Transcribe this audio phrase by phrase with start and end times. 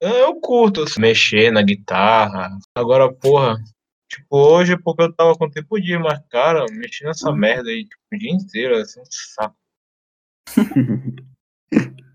[0.00, 2.50] Eu curto assim, mexer na guitarra.
[2.74, 3.56] Agora, porra,
[4.08, 7.70] tipo, hoje é porque eu tava com tempo de ir, mas, cara, mexer nessa merda
[7.70, 9.56] aí tipo, o dia inteiro, assim, um saco.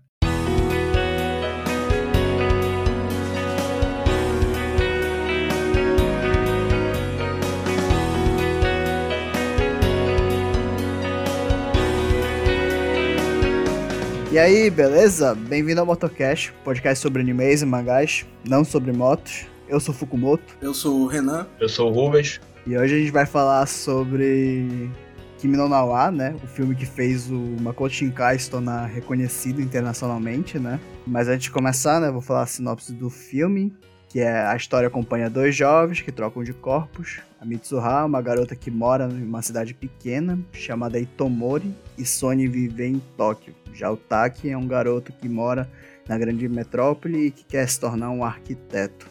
[14.32, 15.34] E aí, beleza?
[15.34, 19.44] Bem-vindo ao Motocast, podcast sobre animes e mangás, não sobre motos.
[19.68, 20.56] Eu sou Fukumoto.
[20.62, 21.46] Eu sou o Renan.
[21.60, 22.40] Eu sou o Rubens.
[22.66, 24.90] E hoje a gente vai falar sobre
[25.36, 26.34] Kimi no Nawa, né?
[26.42, 30.80] O filme que fez o Makoto Shinkai se tornar reconhecido internacionalmente, né?
[31.06, 33.70] Mas antes de começar, né, vou falar a sinopse do filme,
[34.12, 37.20] que é a história acompanha dois jovens que trocam de corpos.
[37.40, 42.84] A Mitsuha, uma garota que mora em uma cidade pequena chamada Itomori, e Sony vive
[42.84, 43.54] em Tóquio.
[43.72, 45.66] Já o Taki é um garoto que mora
[46.06, 49.08] na grande metrópole e que quer se tornar um arquiteto.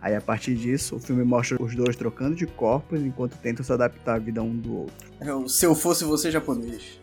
[0.00, 3.72] Aí a partir disso, o filme mostra os dois trocando de corpos enquanto tentam se
[3.72, 5.10] adaptar à vida um do outro.
[5.20, 7.00] É, se eu fosse você japonês.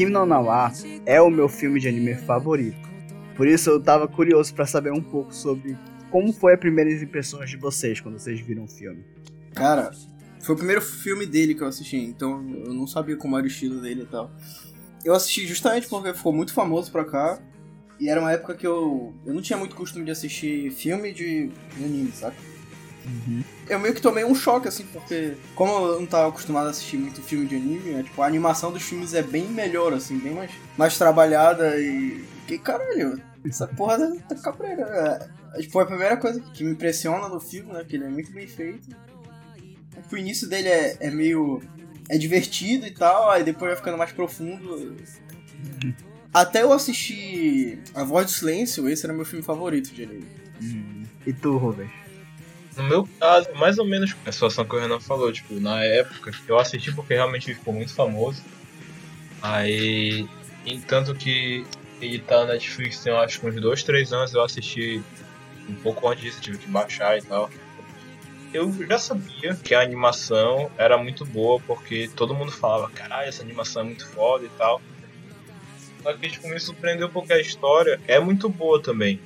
[0.00, 0.72] Kimi no Nawa
[1.04, 2.88] é o meu filme de anime favorito.
[3.36, 5.76] Por isso eu tava curioso para saber um pouco sobre
[6.10, 9.04] como foi as primeiras impressões de vocês quando vocês viram o filme.
[9.52, 9.90] Cara,
[10.40, 13.46] foi o primeiro filme dele que eu assisti, então eu não sabia como era o
[13.46, 14.30] estilo dele e tal.
[15.04, 17.38] Eu assisti justamente porque ficou muito famoso pra cá.
[17.98, 21.48] E era uma época que eu, eu não tinha muito costume de assistir filme de,
[21.76, 22.36] de anime, sabe?
[23.04, 23.42] Uhum.
[23.68, 26.98] Eu meio que tomei um choque, assim, porque como eu não tava acostumado a assistir
[26.98, 30.34] muito filme de anime, né, tipo, a animação dos filmes é bem melhor, assim, bem
[30.34, 32.24] mais, mais trabalhada e.
[32.46, 35.28] Que caralho, essa porra da, da cabreira.
[35.54, 37.84] É, tipo, a primeira coisa que me impressiona no filme, né?
[37.88, 38.88] Que ele é muito bem feito.
[40.10, 41.62] O início dele é, é meio.
[42.08, 44.96] é divertido e tal, aí depois vai ficando mais profundo.
[46.32, 50.26] Até eu assistir A Voz do Silêncio, esse era meu filme favorito de anime.
[51.26, 51.90] E tu, Rubens?
[52.76, 56.30] No meu caso, mais ou menos a situação que o Renan falou, tipo, na época
[56.46, 58.42] eu assisti porque realmente ficou muito famoso.
[59.42, 60.28] Aí,
[60.64, 61.66] entanto que
[62.00, 65.02] ele tá na Netflix tem acho que uns 2, 3 anos, eu assisti
[65.68, 67.50] um pouco antes disso, tive que baixar e tal.
[68.52, 73.42] Eu já sabia que a animação era muito boa, porque todo mundo falava, caralho, essa
[73.42, 74.80] animação é muito foda e tal.
[76.02, 79.20] Só que tipo, me surpreendeu porque a história é muito boa também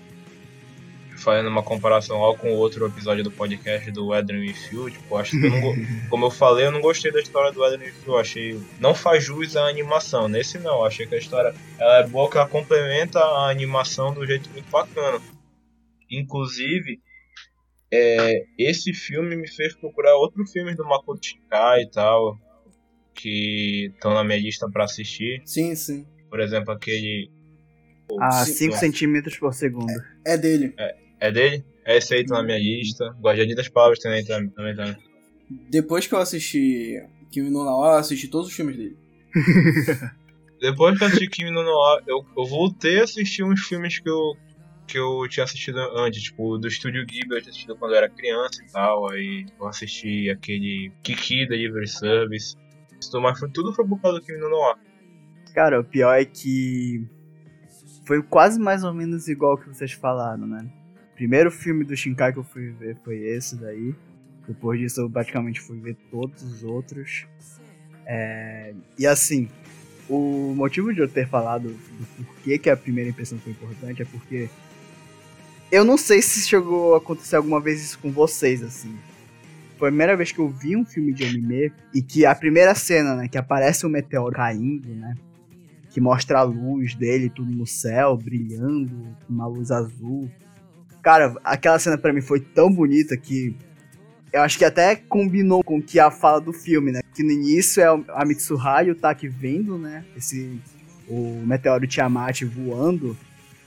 [1.17, 5.17] fazendo uma comparação ao com o outro episódio do podcast do Adrian e Phil, tipo,
[5.17, 5.61] acho que eu não,
[6.11, 9.25] como eu falei, eu não gostei da história do Adrian e Phil, achei não faz
[9.25, 10.29] jus à animação.
[10.29, 14.27] Nesse não, achei que a história ela é boa que ela complementa a animação do
[14.27, 15.21] jeito muito bacana.
[16.11, 17.01] Inclusive,
[17.93, 22.39] é, esse filme me fez procurar outros filmes do Makoto Shinkai e tal,
[23.15, 25.43] que estão na minha lista para assistir.
[25.45, 26.07] Sim, sim.
[26.29, 27.31] Por exemplo, aquele
[28.21, 29.91] a 5 centímetros por segundo.
[30.27, 30.75] É, é dele.
[30.79, 31.65] É, é dele?
[31.85, 33.15] É esse aí, tá na minha lista.
[33.21, 34.97] Guardião das Palavras também, também, também, também.
[35.71, 38.97] Depois que eu assisti Kimi no Nawa, eu assisti todos os filmes dele.
[40.61, 44.09] Depois que eu assisti Kimi no Nawa, eu, eu voltei a assistir uns filmes que
[44.09, 44.35] eu,
[44.87, 48.09] que eu tinha assistido antes, tipo, do Estúdio Ghibli, eu tinha assistido quando eu era
[48.09, 52.57] criança e tal, aí eu assisti aquele Kiki Delivery Service,
[53.15, 54.79] mas foi, tudo foi por causa do Kimi no Nawa.
[55.55, 57.07] Cara, o pior é que
[58.07, 60.84] foi quase mais ou menos igual que vocês falaram, né?
[61.15, 63.95] Primeiro filme do Shinkai que eu fui ver foi esse daí.
[64.47, 67.27] Depois disso eu praticamente fui ver todos os outros.
[68.07, 69.49] É, e assim,
[70.09, 74.05] o motivo de eu ter falado do porquê que a primeira impressão foi importante é
[74.05, 74.49] porque
[75.71, 78.95] eu não sei se chegou a acontecer alguma vez isso com vocês, assim.
[79.79, 82.75] Foi a primeira vez que eu vi um filme de anime e que a primeira
[82.75, 85.15] cena, né, que aparece um meteoro caindo, né,
[85.91, 90.31] que mostra a luz dele tudo no céu, brilhando, uma luz azul.
[91.05, 93.55] Cara, aquela cena para mim foi tão bonita que
[94.33, 97.03] eu acho que até combinou com que a fala do filme, né?
[97.15, 100.03] Que no início é a Mitsuha e o Taki vendo, né?
[100.17, 100.59] Esse
[101.07, 103.15] o meteoro Tiamat voando.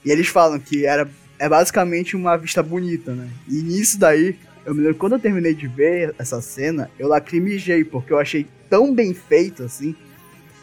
[0.04, 1.08] E eles falam que era
[1.38, 3.28] é basicamente uma vista bonita, né?
[3.48, 4.36] E nisso daí,
[4.66, 8.48] eu me lembro quando eu terminei de ver essa cena, eu lacrimejei, porque eu achei
[8.68, 9.94] tão bem feito assim,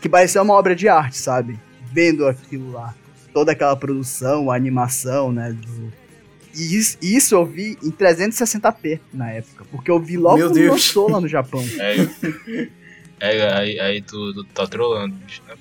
[0.02, 1.58] que parecia uma obra de arte, sabe?
[1.94, 2.94] Vendo aquilo lá.
[3.32, 5.54] Toda aquela produção, a animação, né?
[5.54, 6.05] Do,
[6.56, 11.10] e isso, isso, eu vi em 360p na época, porque eu vi logo quando lançou
[11.10, 11.64] lá no Japão.
[13.18, 15.56] É, é aí, aí tu, tu tá trolando, bicho, né?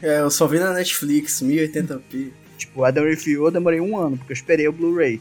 [0.00, 2.30] É, eu só vi na Netflix, 1080p.
[2.56, 5.20] Tipo, Adam Review eu demorei um ano, porque eu esperei o Blu-ray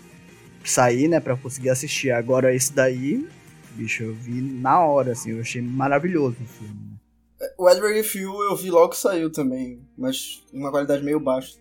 [0.63, 2.11] sair, né, pra conseguir assistir.
[2.11, 3.27] Agora esse daí,
[3.71, 6.73] bicho, eu vi na hora, assim, eu achei maravilhoso o filme.
[6.73, 7.47] Né?
[7.57, 11.57] O Edward Review eu vi logo que saiu também, mas uma qualidade meio baixa.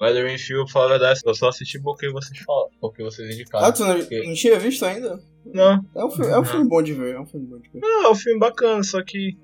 [0.00, 3.66] Weathering Field, falar a verdade, eu só assisti porque vocês falaram, porque vocês indicaram.
[3.66, 4.26] Ah, tu não, porque...
[4.26, 5.22] não tinha visto ainda?
[5.44, 5.84] Não.
[5.94, 7.80] É um, filme, é um filme bom de ver, é um filme bom de ver.
[7.80, 9.36] Não, é um filme bacana, só que.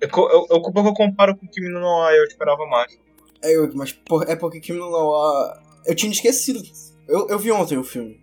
[0.00, 2.96] Eu, eu, eu, eu, eu comparo com Kimi no Noir, eu esperava mais.
[3.42, 5.60] É, eu, mas por, é porque Kimi no Noir.
[5.84, 6.60] Eu tinha esquecido.
[7.08, 8.20] Eu, eu vi ontem o filme.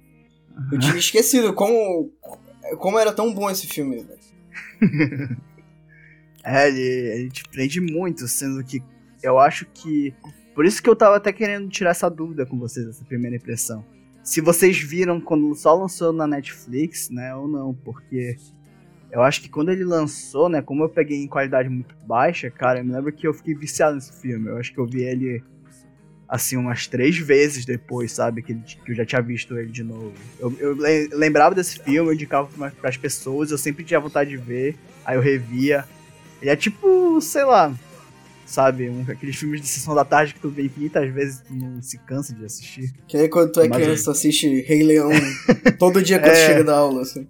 [0.72, 2.14] Eu tinha esquecido como.
[2.78, 4.08] Como era tão bom esse filme.
[6.46, 8.82] é, ele, ele te prende muito, sendo que
[9.22, 10.14] eu acho que
[10.56, 13.86] por isso que eu tava até querendo tirar essa dúvida com vocês, essa primeira impressão.
[14.24, 18.38] Se vocês viram quando só lançou na Netflix, né, ou não, porque
[19.12, 22.80] eu acho que quando ele lançou, né, como eu peguei em qualidade muito baixa, cara,
[22.80, 24.50] eu me lembro que eu fiquei viciado nesse filme.
[24.50, 25.44] Eu acho que eu vi ele,
[26.28, 29.84] assim, umas três vezes depois, sabe, que, ele, que eu já tinha visto ele de
[29.84, 30.14] novo.
[30.40, 30.78] Eu, eu
[31.18, 34.76] lembrava desse filme, eu indicava para as pessoas, eu sempre tinha vontade de ver,
[35.06, 35.86] aí eu revia.
[36.42, 37.74] E é tipo, sei lá,
[38.46, 38.90] sabe?
[38.90, 41.82] Um, aqueles filmes de sessão da tarde que tu vê infinitas vezes e tu não
[41.82, 42.94] se cansa de assistir.
[43.08, 45.10] Que aí quando tu é criança, assiste Rei Leão
[45.80, 46.48] todo dia quando é...
[46.48, 47.28] chega da aula, assim.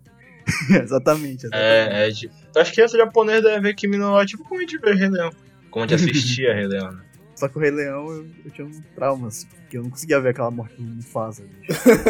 [0.70, 1.50] exatamente, exatamente.
[1.54, 2.30] É, é de...
[2.56, 5.32] Acho que essa japonesa deve ver Kimi no tipo como a gente vê Rei Leão.
[5.72, 7.02] Como a gente assistia Rei Leão, né?
[7.36, 10.22] Só que o Rei Leão eu, eu tinha um trauma, assim, porque eu não conseguia
[10.22, 11.44] ver aquela morte do Mufasa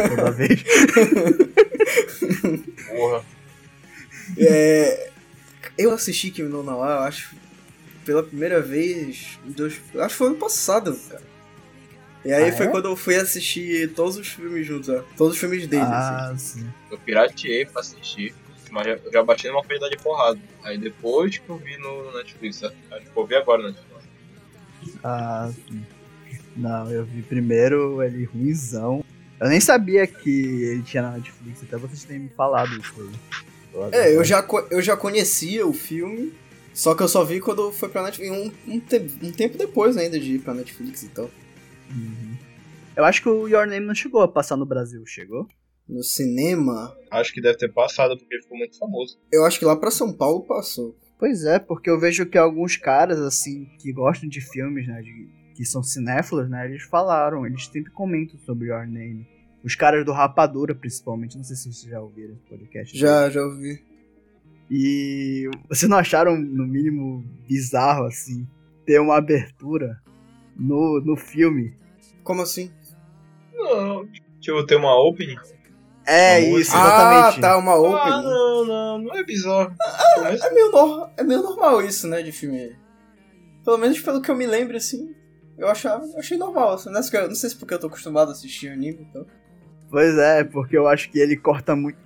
[0.08, 0.62] toda vez.
[2.88, 3.24] Porra.
[4.38, 5.10] É,
[5.76, 7.34] eu assisti Kimi no Nawa, eu acho
[8.06, 11.22] pela primeira vez, dois, acho que foi ano passado, cara.
[12.24, 12.68] E aí ah, foi é?
[12.70, 15.04] quando eu fui assistir todos os filmes juntos, ó.
[15.16, 15.82] Todos os filmes dele.
[15.82, 16.60] Ah, assim.
[16.60, 16.68] sim.
[16.90, 18.34] Eu pirateei pra assistir,
[18.70, 20.38] mas já, já bati numa quantidade de porrada.
[20.62, 22.74] Aí depois que eu vi no Netflix, acho
[23.12, 24.04] que eu vi agora no Netflix.
[25.04, 25.84] Ah, sim.
[26.56, 29.04] Não, eu vi primeiro ele ruimzão.
[29.38, 33.90] Eu nem sabia que ele tinha na Netflix, até vocês terem me falado isso aí.
[33.92, 36.32] É, eu já, eu já conhecia o filme,
[36.76, 38.30] só que eu só vi quando foi pra Netflix.
[38.30, 41.30] Um, um, te, um tempo depois ainda de ir pra Netflix e tal.
[41.90, 42.36] Uhum.
[42.94, 45.48] Eu acho que o Your Name não chegou a passar no Brasil, chegou?
[45.88, 46.94] No cinema?
[47.10, 49.18] Acho que deve ter passado, porque ficou muito famoso.
[49.32, 50.94] Eu acho que lá pra São Paulo passou.
[51.18, 55.30] Pois é, porque eu vejo que alguns caras, assim, que gostam de filmes, né, de,
[55.54, 59.26] que são cinéfilos, né, eles falaram, eles sempre comentam sobre Your Name.
[59.64, 62.98] Os caras do Rapadura, principalmente, não sei se vocês já ouviram esse podcast.
[62.98, 63.82] Já, já ouvi.
[64.70, 68.46] E vocês não acharam, no mínimo, bizarro, assim,
[68.84, 70.00] ter uma abertura
[70.56, 71.76] no, no filme?
[72.24, 72.70] Como assim?
[73.54, 74.06] Não,
[74.40, 75.36] tipo, ter uma opening.
[76.04, 77.38] É uma isso, exatamente.
[77.38, 78.16] Ah, tá, uma opening.
[78.16, 79.74] Ah, não, não, não é bizarro.
[79.80, 81.10] Ah, é, meio no...
[81.16, 82.76] é meio normal isso, né, de filme.
[83.64, 85.14] Pelo menos pelo que eu me lembro, assim,
[85.58, 88.28] eu achava, eu achei normal, assim, não sei, não sei se porque eu tô acostumado
[88.28, 89.26] a assistir anime, então...
[89.90, 91.98] Pois é, porque eu acho que ele corta muito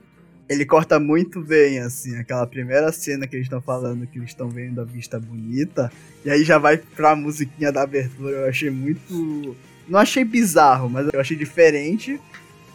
[0.50, 4.48] ele corta muito bem, assim, aquela primeira cena que eles estão falando que eles estão
[4.48, 5.92] vendo a vista bonita,
[6.24, 8.38] e aí já vai pra musiquinha da abertura.
[8.38, 9.56] Eu achei muito.
[9.86, 12.20] Não achei bizarro, mas eu achei diferente,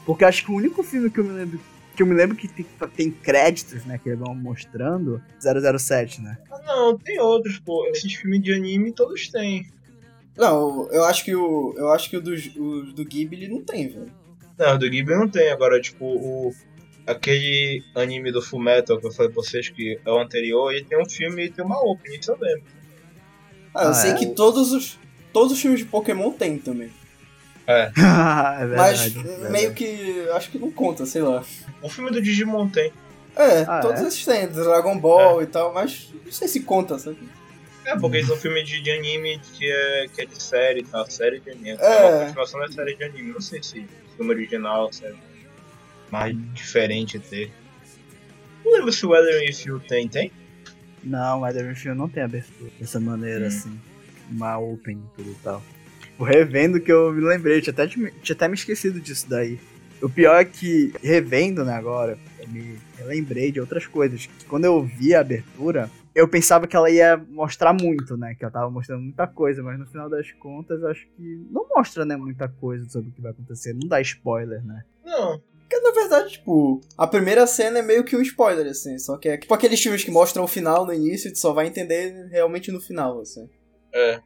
[0.06, 1.60] porque acho que o único filme que eu me lembro.
[1.98, 2.66] Que eu me lembro que tem,
[2.96, 4.00] tem créditos, né?
[4.02, 5.22] Que eles vão mostrando.
[5.40, 6.38] 007, né?
[6.52, 7.86] Ah, não, tem outros, pô.
[7.88, 9.68] Esses filmes de anime todos têm.
[10.38, 11.74] Não, eu acho que o.
[11.76, 14.12] Eu acho que o do, o do Ghibli não tem, velho.
[14.58, 15.52] Não, o do Ghibli não tem.
[15.52, 16.54] Agora, tipo, o
[17.06, 21.00] aquele anime do Fullmetal que eu falei pra vocês que é o anterior, e tem
[21.00, 22.64] um filme e tem uma opening também.
[23.74, 24.14] Ah, eu ah, sei é?
[24.16, 24.98] que todos os,
[25.32, 26.92] todos os filmes de Pokémon tem também.
[27.68, 27.92] É.
[28.62, 29.52] é verdade, Mas verdade.
[29.52, 30.28] meio que.
[30.34, 31.44] Acho que não conta, sei lá.
[31.82, 32.92] O filme do Digimon tem.
[33.36, 34.08] É, Ah, todos é?
[34.08, 37.18] esses tem, Dragon Ball e tal, mas não sei se conta, sabe?
[37.84, 41.06] É, porque eles são filmes de, de anime que é, que é de série, tá?
[41.10, 41.78] Série de anime.
[41.80, 42.06] É.
[42.06, 43.34] uma continuação da série de anime.
[43.34, 43.86] Não sei se
[44.16, 45.16] filme original, série
[46.20, 47.52] mais diferente ter.
[48.64, 50.32] Não lembro se o Weathering With You tem, tem?
[51.04, 53.48] Não, mas Devil Field não tem abertura dessa maneira, Hum.
[53.48, 53.80] assim.
[54.32, 55.62] Uma open e tudo e tal.
[56.02, 59.60] Tipo, revendo que eu me lembrei, tinha até, tinha até me esquecido disso daí.
[60.02, 64.26] O pior é que, revendo, né, agora, eu me eu lembrei de outras coisas.
[64.26, 68.34] Que quando eu vi a abertura, eu pensava que ela ia mostrar muito, né?
[68.34, 71.68] Que ela tava mostrando muita coisa, mas no final das contas, eu acho que não
[71.70, 73.74] mostra, né, muita coisa sobre o que vai acontecer.
[73.74, 74.84] Não dá spoiler, né?
[75.06, 75.40] Não.
[75.75, 78.99] Porque na verdade, tipo, a primeira cena é meio que um spoiler, assim.
[78.99, 81.53] Só que é tipo aqueles filmes que mostram o final no início e tu só
[81.53, 83.49] vai entender realmente no final, assim.
[83.93, 84.21] É.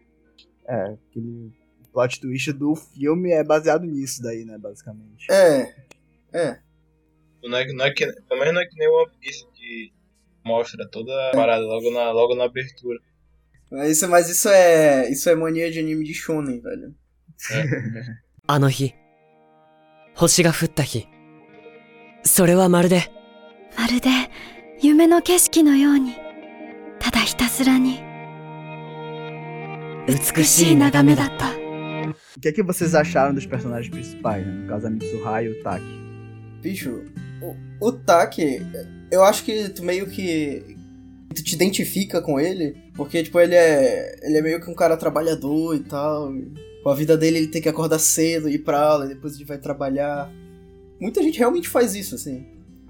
[0.67, 1.53] É, aquele
[1.93, 5.27] plot twist do filme é baseado nisso daí, né, basicamente.
[5.31, 5.75] É.
[6.33, 6.59] É.
[7.43, 9.93] Não é, não é que, também não é que nem One Piece que
[10.43, 12.99] mostra toda a parada logo na, logo na abertura.
[13.71, 15.11] Mas isso, mas isso é.
[15.11, 16.95] Isso é mania de anime de shonen, velho.
[18.47, 18.95] あの日、
[20.15, 21.09] 星が降った日。
[22.23, 23.11] それはまるで、
[23.77, 24.11] まるで
[24.81, 26.15] 夢の景色のように
[26.99, 28.01] ただひたすらに
[30.07, 31.65] 美しい眺めだった。
[32.37, 34.53] O que é que vocês acharam dos personagens principais, né?
[34.53, 35.85] No caso, a Mitsuha e o Taki.
[36.61, 37.05] Bicho,
[37.41, 37.57] o,
[37.89, 38.61] o Taki,
[39.11, 40.77] eu acho que tu meio que.
[41.35, 44.19] Tu te identifica com ele, porque, tipo, ele é.
[44.23, 46.35] Ele é meio que um cara trabalhador e tal.
[46.35, 49.37] e, com a vida dele, ele tem que acordar cedo, ir pra aula, e depois
[49.37, 50.31] ele vai trabalhar.
[51.00, 52.46] Muita gente realmente faz isso, assim.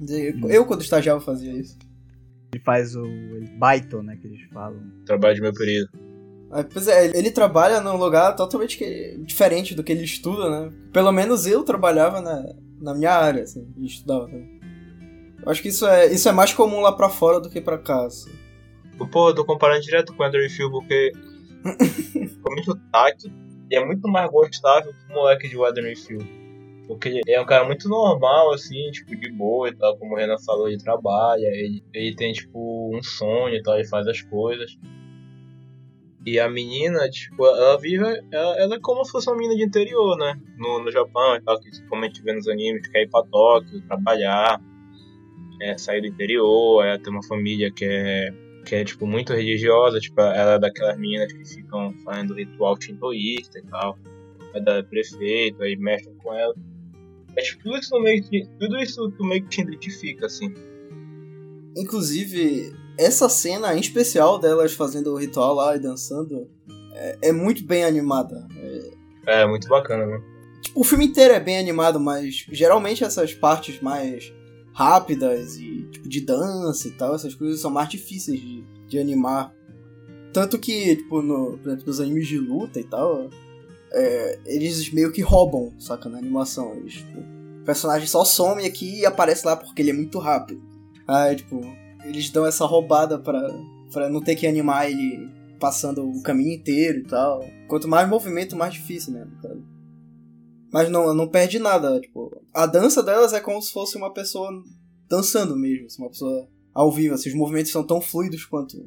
[0.07, 1.77] Eu, eu, quando estagiava, fazia isso.
[2.53, 3.03] Ele faz o
[3.57, 4.79] Baito, né, que eles falam.
[5.05, 5.89] Trabalho de meu período.
[6.51, 10.73] Ah, Pois é, ele trabalha num lugar totalmente que- diferente do que ele estuda, né?
[10.91, 12.43] Pelo menos eu trabalhava na,
[12.81, 14.59] na minha área, assim, e estudava também.
[15.45, 17.77] Eu acho que isso é, isso é mais comum lá pra fora do que pra
[17.77, 18.31] cá, assim.
[19.11, 21.11] Pô, eu tô comparando direto com o Andrew Field porque.
[22.13, 23.27] Principalmente o Taki,
[23.69, 26.27] ele é muito mais gostável que o moleque de Weathering Field.
[26.89, 30.17] Porque ele é um cara muito normal, assim, tipo, de boa e tal, como o
[30.17, 34.23] Renan falou, ele trabalha, ele, ele tem, tipo, um sonho e tal, ele faz as
[34.23, 34.75] coisas.
[36.25, 39.63] E a menina, tipo, ela vive, ela, ela é como se fosse uma menina de
[39.63, 40.41] interior, né?
[40.57, 43.21] No, no Japão e tal, que como a gente vê nos animes, quer ir pra
[43.21, 44.59] Tóquio, trabalhar,
[45.61, 48.33] é, sair do interior, é, ter uma família que é
[48.65, 53.59] que é tipo muito religiosa, tipo, ela é daquelas meninas que ficam fazendo ritual shintoísta
[53.59, 53.97] e tal.
[54.53, 56.53] É da prefeito, aí mexem com ela.
[57.35, 58.47] É tipo, tudo isso meio que.
[58.59, 60.53] Tudo isso meio que te identifica, assim.
[61.75, 66.49] Inclusive, essa cena em especial delas fazendo o ritual lá e dançando
[66.93, 68.47] é, é muito bem animada.
[69.25, 70.21] É, muito bacana, né?
[70.61, 74.33] Tipo, o filme inteiro é bem animado, mas geralmente essas partes mais
[74.73, 79.53] rápidas e tipo de dança e tal, essas coisas são mais difíceis de, de animar.
[80.33, 83.29] Tanto que, tipo, no, por exemplo, nos animes de luta e tal,
[83.91, 86.75] é, eles meio que roubam, saca, na animação.
[86.75, 90.61] Eles, tipo, o personagem só some aqui e aparece lá porque ele é muito rápido.
[91.07, 91.61] Aí, tipo,
[92.05, 93.41] eles dão essa roubada pra,
[93.91, 95.29] pra não ter que animar ele
[95.59, 97.45] passando o caminho inteiro e tal.
[97.67, 99.59] Quanto mais movimento, mais difícil, né, cara?
[100.71, 104.51] Mas não, não perde nada, tipo, a dança delas é como se fosse uma pessoa
[105.09, 108.77] dançando mesmo, assim, uma pessoa ao vivo, assim, os movimentos são tão fluidos quanto.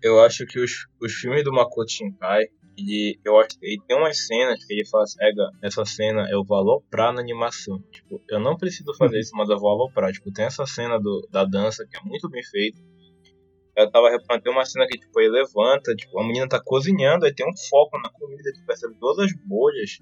[0.00, 4.26] Eu acho que os, os filmes do Makoto Shinkai, ele, eu acho ele tem umas
[4.26, 7.82] cenas que ele faz, pega essa cena, eu vou aloprar na animação.
[7.90, 10.12] Tipo, eu não preciso fazer isso, mas eu vou aloprar.
[10.12, 12.80] Tipo, tem essa cena do, da dança que é muito bem feita.
[13.76, 17.24] Eu tava reparando, tem uma cena que, tipo, ele levanta, tipo, a menina tá cozinhando,
[17.24, 19.98] aí tem um foco na comida, tu percebe todas as bolhas,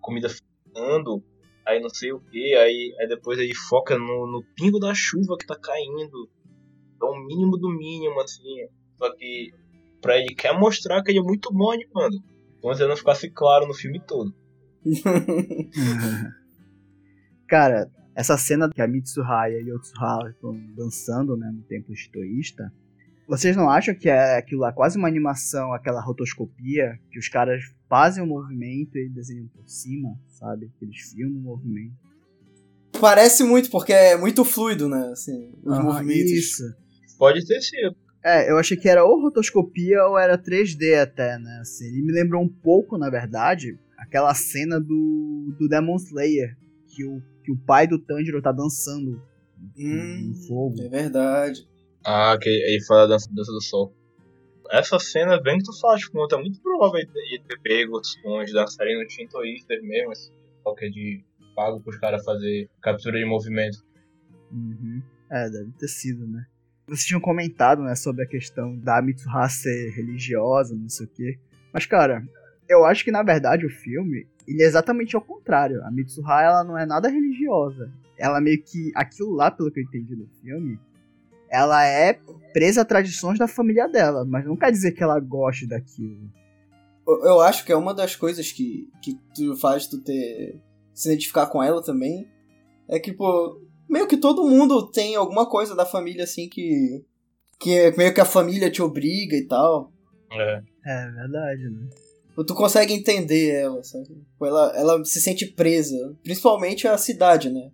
[0.00, 1.22] comida ficando,
[1.66, 5.36] aí não sei o que, aí, aí depois ele foca no, no pingo da chuva
[5.38, 6.30] que tá caindo.
[7.02, 8.66] É o mínimo do mínimo, assim.
[8.96, 9.52] Só que
[10.06, 12.16] pra ele quer mostrar que ele é muito bom animando.
[12.60, 14.34] Como se não ficasse claro no filme todo.
[17.48, 22.72] Cara, essa cena que a Mitsuhaya e o Tsuhara estão dançando, né, no templo shitoísta,
[23.28, 27.62] vocês não acham que é aquilo lá quase uma animação, aquela rotoscopia, que os caras
[27.88, 30.70] fazem o movimento e desenham por cima, sabe?
[30.78, 31.94] Que eles filmam o movimento.
[33.00, 36.30] Parece muito, porque é muito fluido, né, assim, os Ah, movimentos.
[36.30, 36.62] Isso.
[37.18, 37.96] Pode ter sido.
[38.28, 41.58] É, eu achei que era ou rotoscopia ou era 3D até, né?
[41.60, 46.56] Assim, ele me lembrou um pouco, na verdade, aquela cena do, do Demon Slayer,
[46.88, 49.22] que o, que o pai do Tanjiro tá dançando
[49.78, 50.82] Hum, no fogo.
[50.82, 51.66] é verdade.
[52.04, 53.94] Ah, que ele fala da dança, dança do sol.
[54.70, 58.52] essa cena vem que tu faz conta, é muito provável de ter pego os sons
[58.52, 60.30] da série no Tinto Easter mesmo, esse
[60.62, 63.78] qualquer de pago pros caras fazer captura de movimento.
[64.52, 65.00] Uhum.
[65.30, 66.44] É, deve ter sido, né?
[66.86, 71.38] Vocês tinham comentado, né, sobre a questão da Mitsuha ser religiosa, não sei o quê.
[71.72, 72.24] Mas, cara,
[72.68, 75.82] eu acho que na verdade o filme, ele é exatamente ao contrário.
[75.84, 77.90] A Mitsuha, ela não é nada religiosa.
[78.16, 80.78] Ela meio que, aquilo lá, pelo que eu entendi do filme,
[81.50, 82.18] ela é
[82.52, 86.30] presa a tradições da família dela, mas não quer dizer que ela goste daquilo.
[87.06, 90.60] Eu, eu acho que é uma das coisas que, que tu faz tu ter
[90.92, 92.26] se identificar com ela também.
[92.88, 97.04] É que, pô, meio que todo mundo tem alguma coisa da família assim que.
[97.58, 99.92] que é meio que a família te obriga e tal.
[100.32, 100.62] É.
[100.84, 101.88] É verdade, né?
[102.36, 104.08] Tu consegue entender ela, sabe?
[104.42, 106.14] Ela, ela se sente presa.
[106.22, 107.70] Principalmente a cidade, né?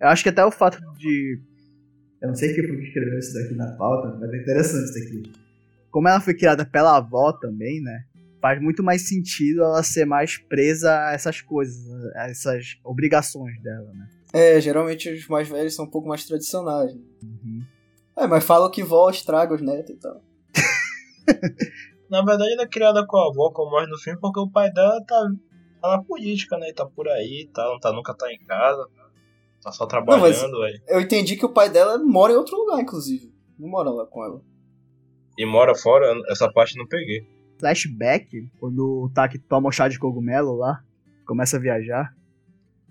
[0.00, 1.40] Eu acho que até o fato de.
[2.20, 4.98] Eu não sei quem foi que escreveu isso daqui na pauta, mas é interessante isso
[4.98, 5.32] aqui.
[5.90, 8.04] Como ela foi criada pela avó também, né?
[8.40, 13.92] Faz muito mais sentido ela ser mais presa a essas coisas, a essas obrigações dela,
[13.92, 14.08] né?
[14.32, 16.94] É, geralmente os mais velhos são um pouco mais tradicionais.
[16.94, 17.00] né?
[17.22, 17.62] Uhum.
[18.16, 20.20] É, mas falam que vó estraga os netos e tal.
[22.10, 24.72] Na verdade, ela é criada com a avó, como mostra no filme, porque o pai
[24.72, 25.30] dela tá,
[25.80, 26.72] tá na política, né?
[26.72, 28.86] Tá por aí e tal, não tá, nunca tá em casa.
[29.62, 30.82] Tá só trabalhando, velho.
[30.88, 33.32] Eu entendi que o pai dela mora em outro lugar, inclusive.
[33.58, 34.40] Não mora lá com ela.
[35.36, 37.26] E mora fora, essa parte não peguei.
[37.58, 40.80] Flashback, quando o Taki toma o chá de cogumelo lá,
[41.26, 42.14] começa a viajar.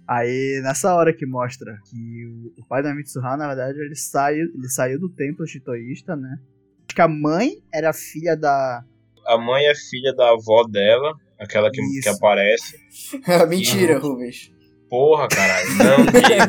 [0.08, 4.46] Aí, nessa hora que mostra que o, o pai da Mitsuha, na verdade, ele saiu,
[4.56, 6.40] ele saiu do templo shitoísta, né?
[6.88, 8.84] Acho que a mãe era filha da.
[9.26, 12.04] A mãe é filha da avó dela, aquela que, Isso.
[12.04, 12.78] que aparece.
[13.50, 14.50] Mentira, Rubens.
[14.90, 16.48] Porra, caralho, não diga.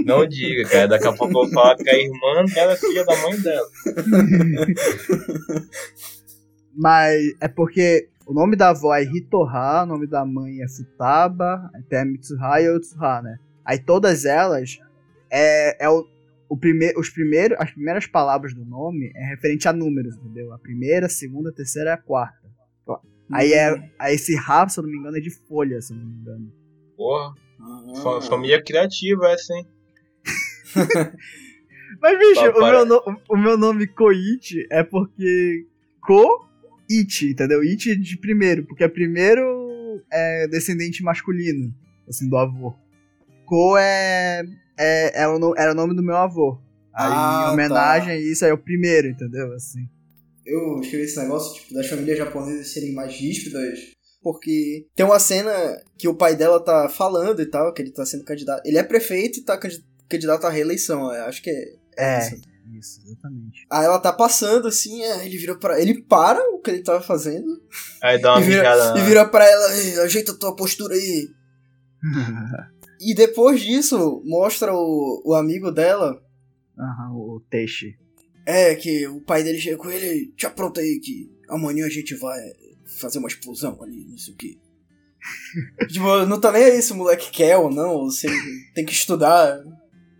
[0.06, 0.88] não diga, cara.
[0.88, 3.68] Daqui a pouco eu vou falar que a irmã dela é filha da mãe dela.
[6.74, 11.70] Mas é porque o nome da avó é Hitoha, o nome da mãe é Futaba,
[11.88, 13.38] tem a Mitsuha e a Otsuha, né?
[13.64, 14.78] Aí todas elas
[15.30, 16.06] é, é o,
[16.48, 20.52] o prime, os primeiros, as primeiras palavras do nome é referente a números, entendeu?
[20.52, 22.44] A primeira, a segunda, a terceira e a quarta.
[23.32, 25.96] Aí é aí esse Ra, se eu não me engano, é de folha, se eu
[25.96, 26.52] não me engano.
[26.96, 27.92] Porra, Ah.
[28.02, 29.66] fa- família criativa essa, hein?
[32.00, 35.66] Mas, bicho, Tá, o, meu no- o meu nome Koichi é porque
[36.88, 37.62] Ko-ichi, entendeu?
[37.62, 41.74] É de primeiro, porque é primeiro é descendente masculino,
[42.08, 42.74] assim, do avô.
[43.46, 44.42] Ko é,
[44.78, 46.58] é, é o era o nome do meu avô.
[46.94, 49.52] Aí, Ah, em homenagem a isso, aí é o primeiro, entendeu?
[49.52, 49.88] Assim.
[50.46, 53.78] Eu escrevi esse negócio, tipo, das famílias japonesas serem mais ríspidas.
[54.22, 55.52] Porque tem uma cena
[55.98, 58.62] que o pai dela tá falando e tal, que ele tá sendo candidato.
[58.64, 61.64] Ele é prefeito e tá candi- candidato à reeleição, acho que é.
[61.98, 62.53] É.
[62.72, 63.66] isso, exatamente.
[63.70, 67.02] Aí ela tá passando assim, é, ele vira para Ele para o que ele tava
[67.02, 67.62] fazendo
[68.02, 71.30] Aí dá uma e, vira, e vira pra ela, "Ei, ajeita a tua postura aí.
[73.00, 76.22] E depois disso, mostra o, o amigo dela.
[76.78, 77.98] Aham, o Teixe.
[78.46, 82.14] É, que o pai dele chega com ele, te apronta aí que amanhã a gente
[82.14, 82.40] vai
[82.98, 84.58] fazer uma explosão ali, não sei o que.
[85.88, 88.36] tipo, não tá nem aí se o moleque quer ou não, ou se ele
[88.74, 89.62] tem que estudar.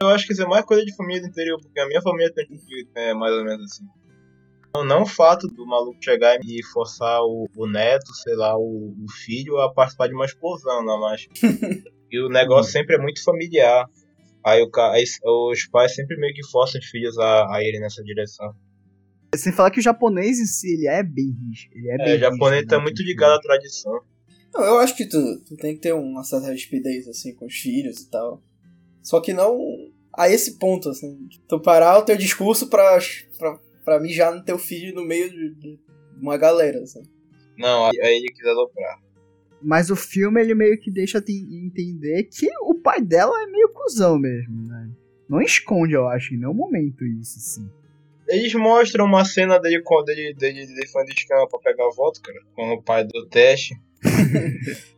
[0.01, 2.33] Eu acho que isso é mais coisa de família do interior, porque a minha família
[2.33, 2.47] tem
[2.95, 3.85] é mais ou menos assim.
[4.75, 8.93] Não, não o fato do maluco chegar e forçar o, o neto, sei lá, o,
[8.93, 11.29] o filho a participar de uma explosão, não mais.
[12.11, 13.87] e o negócio sempre é muito familiar.
[14.45, 18.03] Aí, o, aí os pais sempre meio que forçam os filhos a, a irem nessa
[18.03, 18.53] direção.
[19.37, 21.77] Sem falar que o japonês em si, ele é bem rígido.
[21.77, 24.01] Ele é, bem É, o japonês rígido, tá né, muito tipo, ligado à tradição.
[24.53, 27.55] Não, eu acho que tu, tu tem que ter uma certa rispidez, assim, com os
[27.55, 28.43] filhos e tal.
[29.05, 29.59] Só que não
[30.17, 31.29] a esse ponto, assim.
[31.47, 32.99] Tu parar o teu discurso pra,
[33.39, 35.79] pra, pra mijar no teu filho no meio de, de
[36.21, 37.03] uma galera, assim.
[37.59, 38.99] Não, aí ele quis aloprar.
[39.63, 43.69] Mas o filme, ele meio que deixa te entender que o pai dela é meio
[43.73, 44.91] cuzão mesmo, né?
[45.29, 47.71] Não esconde, eu acho, em nenhum momento isso, assim.
[48.29, 52.21] Eles mostram uma cena dele com dele, dele, dele fã de escama pra pegar voto,
[52.23, 53.75] cara, com o pai do teste.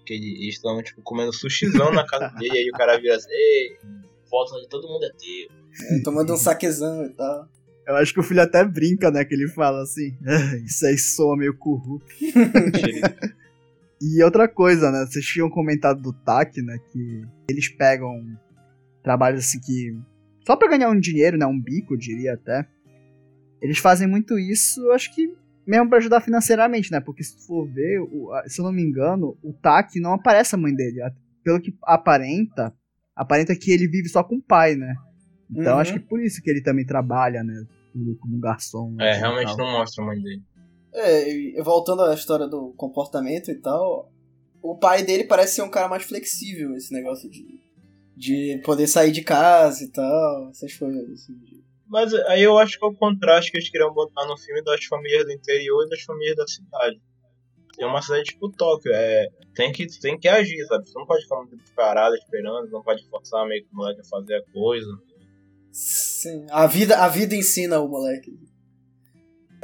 [0.04, 3.76] Que eles estão, tipo, comendo sushizão na casa dele, aí o cara vira assim, ei,
[4.30, 5.96] voto de todo mundo é teu.
[5.96, 7.48] É, tomando um saquezão e tal.
[7.86, 9.24] Eu acho que o filho até brinca, né?
[9.24, 12.12] Que ele fala assim, "Ah, isso aí soa meio corrupto.
[14.00, 15.06] E outra coisa, né?
[15.06, 16.78] Vocês tinham comentado do TAC, né?
[16.92, 18.38] Que eles pegam
[19.02, 19.98] trabalhos assim que.
[20.46, 21.46] Só pra ganhar um dinheiro, né?
[21.46, 22.66] Um bico, eu diria até.
[23.60, 25.32] Eles fazem muito isso, eu acho que
[25.66, 27.00] mesmo pra ajudar financeiramente, né?
[27.00, 30.54] Porque se tu for ver, o- se eu não me engano, o TAC não aparece
[30.54, 30.98] a mãe dele.
[31.42, 32.72] Pelo que aparenta,
[33.14, 34.94] aparenta que ele vive só com o pai, né?
[35.50, 35.80] Então Uhum.
[35.80, 37.64] acho que por isso que ele também trabalha, né?
[37.92, 38.94] tudo como garçom.
[39.00, 39.64] É, e realmente tal.
[39.64, 40.42] não mostra a mãe dele.
[40.92, 44.12] É, voltando à história do comportamento e tal,
[44.62, 47.58] o pai dele parece ser um cara mais flexível, esse negócio de,
[48.14, 51.32] de poder sair de casa e tal, essas coisas assim.
[51.38, 54.62] de- Mas aí eu acho que é o contraste que eles queriam botar no filme
[54.62, 57.00] das famílias do interior e das famílias da cidade.
[57.78, 60.88] É uma cidade tipo Tóquio, é, tem, que, tem que agir, sabe?
[60.88, 64.04] Você não pode ficar muito parado esperando, não pode forçar meio que o moleque a
[64.04, 64.90] fazer a coisa.
[65.70, 68.34] Sim, a vida, a vida ensina o moleque.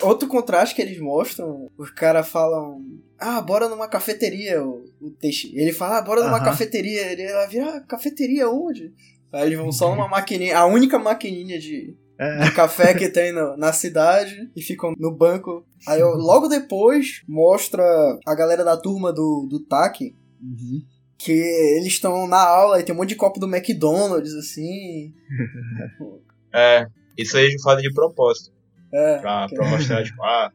[0.02, 2.84] Outro contraste que eles mostram, os caras falam,
[3.18, 5.50] ah, bora numa cafeteria, o, o Teixe.
[5.54, 6.44] Ele fala, ah, bora numa Aham.
[6.44, 7.12] cafeteria.
[7.12, 8.92] Ele vai vir, ah, cafeteria onde?
[9.32, 12.50] Aí eles vão só numa maquininha, a única maquininha de, É.
[12.50, 15.64] café que tem no- na cidade e ficam no banco.
[15.88, 17.82] Aí eu- logo depois mostra
[18.26, 20.82] a galera da turma do, do TAC Uhum.
[21.18, 25.12] que eles estão na aula e tem um monte de copo do McDonald's, assim.
[26.54, 28.52] É, isso aí eles fazem de propósito.
[28.92, 30.50] É, Pra, pra mostrar, tipo, ah,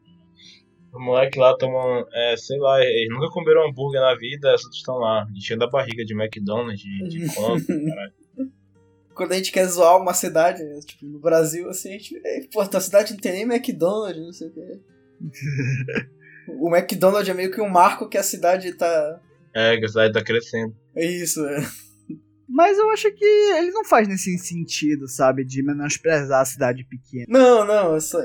[0.94, 4.94] o moleque lá toma, é, sei lá, eles nunca comeram hambúrguer na vida, só estão
[4.98, 8.12] lá, enchendo a barriga de McDonald's, de, de compra, caralho.
[9.18, 12.14] Quando a gente quer zoar uma cidade, né, tipo, no Brasil, assim, a gente.
[12.24, 14.80] "Ei, Pô, tua cidade não tem nem McDonald's, não sei o quê.
[16.48, 19.20] o McDonald's é meio que um marco que a cidade tá.
[19.52, 20.74] É, que a cidade tá crescendo.
[20.94, 21.58] É isso, é.
[22.48, 25.44] Mas eu acho que ele não faz nesse sentido, sabe?
[25.44, 27.26] De menosprezar a cidade pequena.
[27.28, 28.16] Não, não, isso,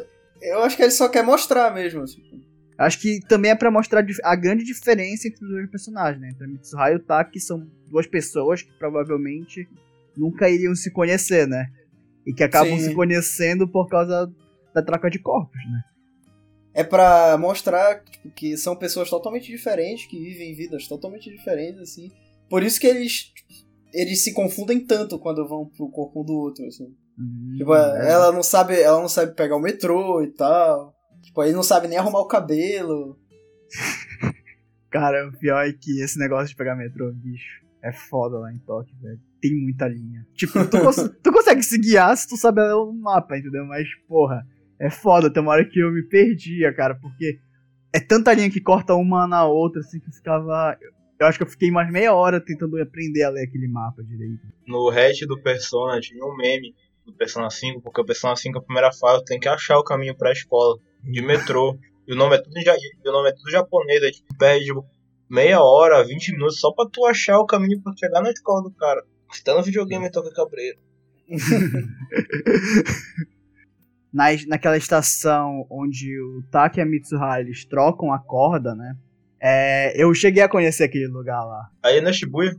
[0.41, 2.05] eu acho que ele só quer mostrar mesmo.
[2.05, 2.39] Tipo.
[2.77, 6.29] Acho que também é pra mostrar a grande diferença entre os dois personagens, né?
[6.29, 9.67] Entre a Mitsuha e o Taki são duas pessoas que provavelmente
[10.17, 11.67] nunca iriam se conhecer, né?
[12.25, 12.85] E que acabam Sim.
[12.89, 14.31] se conhecendo por causa
[14.73, 15.81] da troca de corpos, né?
[16.73, 22.11] É pra mostrar tipo, que são pessoas totalmente diferentes, que vivem vidas totalmente diferentes, assim.
[22.49, 23.31] Por isso que eles.
[23.93, 26.95] Eles se confundem tanto quando vão pro corpo um do outro, assim.
[27.17, 28.11] Hum, Tipo, é.
[28.11, 30.95] ela não sabe, ela não sabe pegar o metrô e tal.
[31.21, 33.19] Tipo, ele não sabe nem arrumar o cabelo.
[34.89, 38.57] Cara, o pior é que esse negócio de pegar metrô, bicho, é foda lá em
[38.59, 39.19] Tóquio, velho.
[39.41, 40.25] Tem muita linha.
[40.35, 43.65] Tipo, tu, cons- tu consegue se guiar se tu sabe o mapa, entendeu?
[43.65, 44.45] Mas, porra,
[44.79, 45.31] é foda.
[45.31, 47.39] Tem uma hora que eu me perdia, cara, porque
[47.93, 50.77] é tanta linha que corta uma na outra, assim, que eu ficava.
[51.19, 54.41] Eu acho que eu fiquei mais meia hora tentando aprender a ler aquele mapa direito.
[54.67, 56.73] No hatch do Persona tinha um meme
[57.05, 60.15] do Persona 5, porque o Persona 5, a primeira fase, tem que achar o caminho
[60.17, 61.77] pra escola, de metrô.
[62.07, 64.85] E o nome é tudo, ja- o nome é tudo japonês, aí perde tipo,
[65.33, 68.71] meia hora, 20 minutos só pra tu achar o caminho pra chegar na escola do
[68.71, 69.03] cara.
[69.31, 70.77] Você tá no videogame toca cabreiro.
[74.13, 78.95] Nas, naquela estação onde o Taki e a Mitsuha eles trocam a corda, né?
[79.41, 81.67] É, eu cheguei a conhecer aquele lugar lá.
[81.81, 82.55] Aí na Shibuya,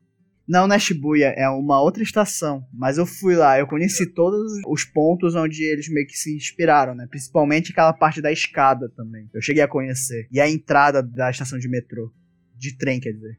[0.49, 2.67] Não, não é Shibuya, é uma outra estação.
[2.73, 6.93] Mas eu fui lá, eu conheci todos os pontos onde eles meio que se inspiraram,
[6.93, 7.07] né?
[7.09, 9.31] Principalmente aquela parte da escada também.
[9.33, 10.27] Eu cheguei a conhecer.
[10.33, 12.13] E a entrada da estação de metrô.
[12.57, 13.39] De trem, quer dizer.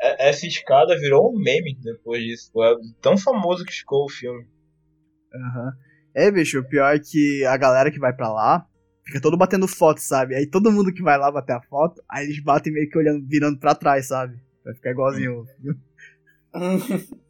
[0.00, 2.50] é- essa escada virou um meme depois disso.
[2.62, 4.46] É tão famoso que ficou o filme.
[5.34, 5.72] Aham.
[6.14, 8.66] É, bicho, o pior é que a galera que vai pra lá
[9.04, 10.34] fica todo batendo foto, sabe?
[10.34, 13.26] Aí todo mundo que vai lá bater a foto, aí eles batem meio que olhando,
[13.26, 14.38] virando pra trás, sabe?
[14.64, 15.44] Vai ficar igualzinho.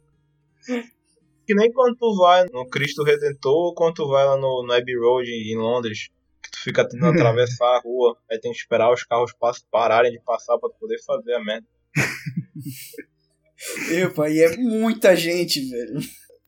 [1.45, 4.71] Que nem quando tu vai no Cristo Redentor ou quando tu vai lá no, no
[4.73, 6.07] Abbey Road em Londres,
[6.53, 9.33] tu fica tentando atravessar a rua, aí tem que esperar os carros
[9.71, 11.67] pararem de passar pra tu poder fazer a merda.
[13.91, 15.99] Epa, e é muita gente, velho.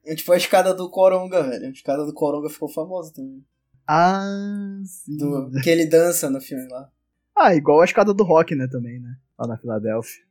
[0.06, 1.66] É tipo a escada do Coronga, velho.
[1.68, 3.44] A escada do Coronga ficou famosa também.
[3.88, 5.18] ah, sim.
[5.18, 6.90] Do, que ele dança no filme lá.
[7.38, 9.16] Ah, igual a escada do rock, né, também, né?
[9.38, 10.24] Lá na Filadélfia.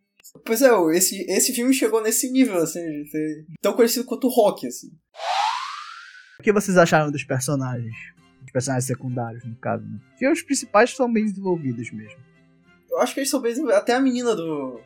[0.44, 2.80] Pois é, o- esse, esse filme chegou nesse nível, assim,
[3.60, 4.90] tão conhecido quanto o rock, assim.
[6.40, 7.94] O que vocês acharam dos personagens?
[8.54, 9.98] Personagens secundários, no caso, né?
[10.10, 12.18] Porque os principais são bem desenvolvidos mesmo.
[12.90, 13.82] Eu acho que eles são bem desenvolvidos.
[13.82, 14.80] Até a menina do.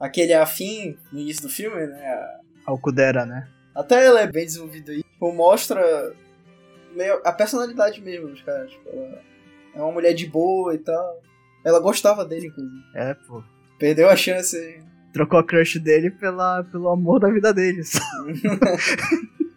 [0.00, 2.04] Aquele afim no início do filme, né?
[2.04, 3.46] a- A Okudera, né?
[3.74, 5.02] Até ela é bem desenvolvida aí.
[5.02, 6.14] Tipo, mostra
[6.96, 8.70] meio a personalidade mesmo dos caras.
[8.70, 9.22] Tipo, ela
[9.74, 11.22] é uma mulher de boa e tal.
[11.64, 12.82] Ela gostava dele, inclusive.
[12.94, 13.44] É, pô.
[13.78, 14.82] Perdeu a chance.
[15.12, 17.92] Trocou a crush dele pela, pelo amor da vida deles.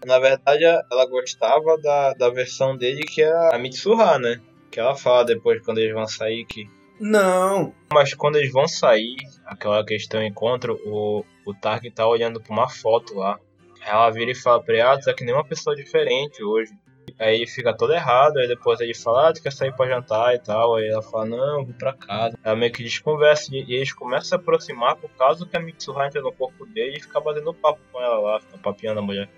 [0.06, 4.39] Na verdade, ela gostava da, da versão dele que é a Mitsuha, né?
[4.70, 6.70] Que ela fala depois quando eles vão sair que.
[7.00, 7.74] Não.
[7.91, 9.15] Mas quando eles vão sair,
[9.46, 13.39] aquela questão encontro, o, o Tark tá olhando pra uma foto lá.
[13.82, 16.44] Aí ela vira e fala pra ele, ah, tu é que nem uma pessoa diferente
[16.44, 16.72] hoje.
[17.20, 20.36] Aí ele fica todo errado, aí depois ele fala, ah, tu quer sair pra jantar
[20.36, 20.76] e tal.
[20.76, 22.38] Aí ela fala, não, vou pra casa.
[22.44, 25.60] Ela meio que desconversa e, e eles começam a se aproximar por causa que a
[25.60, 29.04] Mitsuha entra no corpo dele e fica batendo papo com ela lá, fica papiando a
[29.04, 29.30] mulher.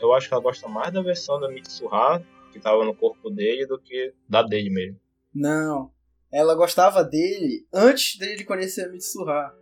[0.00, 3.66] Eu acho que ela gosta mais da versão da Mitsuha, que tava no corpo dele
[3.66, 5.00] do que da dele mesmo.
[5.34, 5.90] Não.
[6.32, 9.54] Ela gostava dele antes dele conhecer a Mitsuha.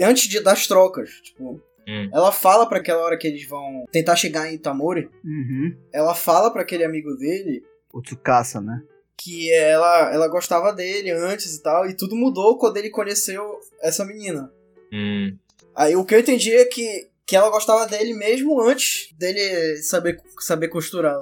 [0.00, 1.60] Antes de, das trocas, tipo.
[1.88, 2.10] Hum.
[2.12, 5.10] Ela fala pra aquela hora que eles vão tentar chegar em Itamori.
[5.24, 5.76] Uhum.
[5.92, 7.62] Ela fala pra aquele amigo dele
[7.92, 8.82] O Tsukasa, né?
[9.22, 11.86] que ela, ela gostava dele antes e tal.
[11.86, 14.50] E tudo mudou quando ele conheceu essa menina.
[14.92, 15.36] Hum.
[15.74, 20.20] Aí o que eu entendi é que, que ela gostava dele mesmo antes dele saber,
[20.40, 21.16] saber costurar.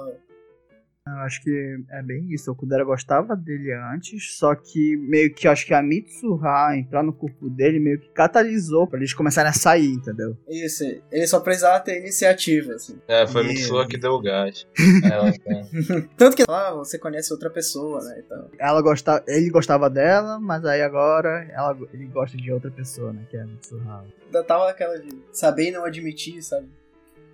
[1.15, 2.51] Eu acho que é bem isso.
[2.51, 7.13] O Kudera gostava dele antes, só que meio que acho que a Mitsuha entrar no
[7.13, 10.37] corpo dele meio que catalisou pra eles começarem a sair, entendeu?
[10.47, 12.99] Isso, ele só precisava ter iniciativa, assim.
[13.07, 13.47] É, foi a.
[13.47, 14.67] Mitsuha que deu o gás.
[15.03, 16.01] Ela, é.
[16.15, 18.21] Tanto que ah, você conhece outra pessoa, né?
[18.25, 23.11] Então, Ela gostava, ele gostava dela, mas aí agora ela, ele gosta de outra pessoa,
[23.13, 23.25] né?
[23.29, 24.05] Que é a Mitsuha.
[24.25, 26.67] ainda tava aquela de saber e não admitir, sabe?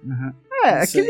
[0.03, 0.33] Uhum.
[0.63, 1.09] É, aquele,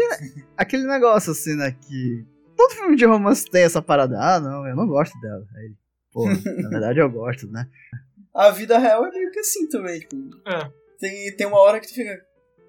[0.58, 1.76] aquele negócio assim, né?
[1.82, 2.26] Que
[2.56, 4.18] todo filme de romance tem essa parada.
[4.20, 5.46] Ah, não, eu não gosto dela.
[5.56, 5.78] Aí ele,
[6.12, 6.26] pô,
[6.64, 7.68] na verdade eu gosto, né?
[8.34, 10.16] A vida real é meio que assim também, tipo.
[10.46, 10.72] É.
[11.00, 12.26] Tem, tem uma hora que tu fica.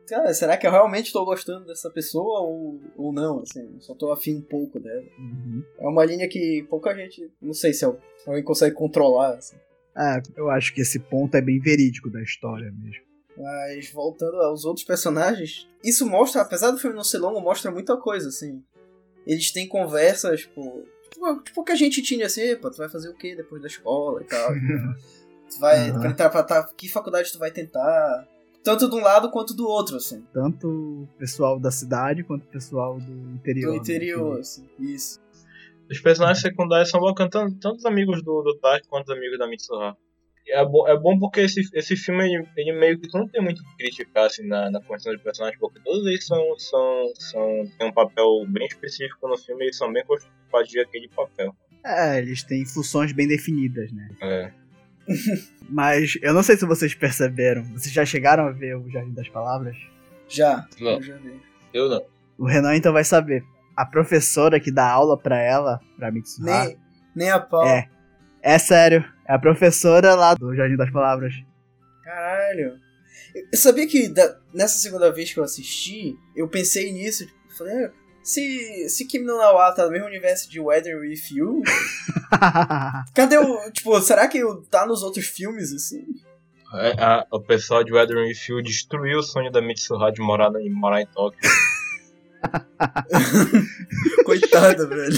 [0.09, 3.41] Cara, será que eu realmente tô gostando dessa pessoa ou, ou não?
[3.41, 5.03] Assim, só tô afim um pouco dela.
[5.19, 5.65] Uhum.
[5.79, 7.29] É uma linha que pouca gente.
[7.43, 9.57] Não sei se alguém consegue controlar, assim.
[9.97, 13.05] É, eu acho que esse ponto é bem verídico da história mesmo.
[13.37, 17.97] Mas voltando aos outros personagens, isso mostra, apesar do filme não ser longo, mostra muita
[17.97, 18.63] coisa, assim.
[19.27, 20.85] Eles têm conversas, tipo.
[21.11, 23.69] Tipo, tipo que a gente tinha assim, pô, tu vai fazer o quê depois da
[23.69, 24.53] escola e tal.
[25.51, 25.91] tu vai.
[25.91, 25.99] Aham.
[26.01, 28.27] vai entrar pra tá, que faculdade tu vai tentar?
[28.63, 30.25] Tanto de um lado quanto do outro, assim.
[30.33, 33.67] Tanto o pessoal da cidade quanto o pessoal do interior.
[33.67, 33.79] Do né?
[33.79, 34.69] interior, assim.
[34.79, 35.21] Isso.
[35.89, 39.39] Os personagens secundários são bacanas, tanto, tanto os amigos do, do Taki quanto os amigos
[39.39, 39.97] da Mitsuha.
[40.49, 43.61] É bom, é bom porque esse, esse filme, ele, ele meio que não tem muito
[43.61, 47.71] o que criticar assim, na, na construção de personagens, porque todos eles são, são, são,
[47.79, 51.09] têm um papel bem específico no filme e eles são bem construídos para fazer aquele
[51.09, 51.55] papel.
[51.85, 54.09] É, eles têm funções bem definidas, né?
[54.21, 54.53] É.
[55.69, 57.63] Mas eu não sei se vocês perceberam.
[57.73, 59.77] Vocês já chegaram a ver o Jardim das Palavras?
[60.29, 60.67] Já.
[60.81, 60.93] Não.
[60.93, 61.41] Eu já vi.
[61.73, 62.05] Eu não.
[62.39, 63.45] O Renan então vai saber.
[63.77, 66.79] A professora que dá aula pra ela, pra Mitsuha, Nem,
[67.15, 67.67] nem a pau.
[67.67, 67.89] É.
[68.43, 69.05] é sério.
[69.29, 71.33] É a professora lá do Jardim das Palavras.
[72.05, 72.79] Caralho.
[73.53, 77.27] Eu sabia que da- nessa segunda vez que eu assisti, eu pensei nisso.
[77.27, 77.91] Tipo, falei, "Ah,
[78.23, 81.63] se, se Kim no Nawa tá no mesmo universo de Weather With You,
[83.15, 83.71] cadê o.
[83.73, 86.05] Tipo, será que tá nos outros filmes, assim?
[86.75, 90.59] É, a- o pessoal de Weathering Field destruiu o sonho da Mitsuha de morar, na-
[90.71, 91.39] morar em Tóquio.
[94.25, 95.17] Coitada, velho.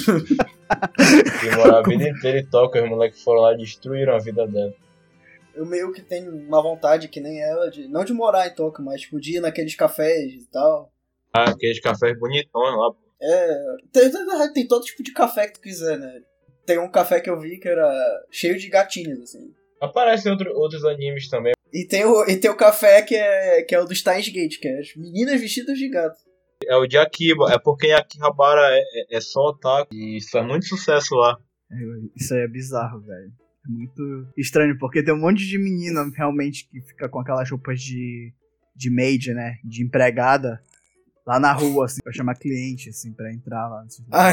[1.45, 4.47] E morar a vida inteira em Tóquio, os moleques foram lá e destruíram a vida
[4.47, 4.75] dela.
[5.55, 8.85] Eu meio que tenho uma vontade que nem ela, de não de morar em Tóquio,
[8.85, 10.93] mas tipo, de ir naqueles cafés e tal.
[11.33, 12.95] Ah, aqueles cafés bonitões lá.
[13.21, 13.77] É.
[13.93, 16.21] Tem, tem, tem todo tipo de café que tu quiser, né?
[16.65, 17.91] Tem um café que eu vi que era
[18.31, 19.53] cheio de gatinhos, assim.
[19.81, 21.55] Aparecem outro, outros animes também.
[21.73, 24.59] E tem o, e tem o café que é, que é o do Steins Gate,
[24.59, 26.19] que é as meninas vestidas de gato.
[26.69, 29.95] É o de Akiba, é porque em Akihabara é, é, é só otaku.
[29.95, 31.39] E faz muito sucesso lá.
[31.73, 31.77] É,
[32.15, 33.33] Isso aí é bizarro, velho.
[33.67, 37.81] É muito estranho, porque tem um monte de menina realmente que fica com aquelas roupas
[37.81, 38.35] de,
[38.77, 39.57] de maid, né?
[39.65, 40.63] De empregada.
[41.27, 43.83] Lá na rua, assim, pra chamar cliente, assim, pra entrar lá.
[43.85, 44.33] nesses Ah,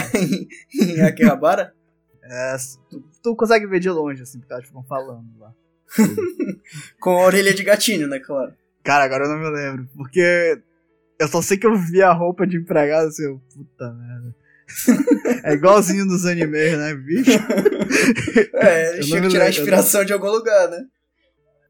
[0.74, 1.74] em Akihabara?
[2.28, 2.56] É,
[2.90, 5.54] tu, tu consegue ver de longe, assim, porque elas ficam falando lá.
[7.00, 8.52] Com a orelha de gatinho, né, claro.
[8.84, 10.60] Cara, agora eu não me lembro, porque
[11.20, 14.36] eu só sei que eu vi a roupa de empregada, assim, eu, puta merda.
[15.44, 17.32] é igualzinho nos animes, né, bicho?
[18.56, 20.86] É, Eu eles não tinham que tirar lembro, inspiração de algum lugar, né?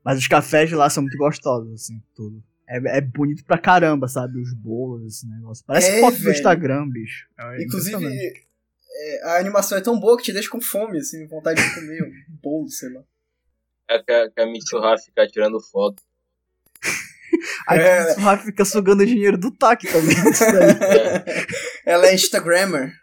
[0.03, 2.41] Mas os cafés de lá são muito gostosos, assim, tudo.
[2.67, 4.39] É, é bonito pra caramba, sabe?
[4.39, 5.63] Os bolos, esse negócio.
[5.67, 6.31] Parece É, foto do.
[6.31, 7.27] Instagram, bicho.
[7.37, 8.47] É Inclusive, impressionante.
[8.97, 12.01] é, a animação é tão boa que te deixa com fome, assim, vontade de comer
[12.03, 13.01] um bolo, sei lá.
[13.89, 16.01] É que a, que a Mitsuha fica tirando foto.
[17.67, 18.13] Aí é.
[18.13, 20.15] o Rafa fica sugando dinheiro do TAC também.
[21.85, 22.93] Ela é Instagrammer.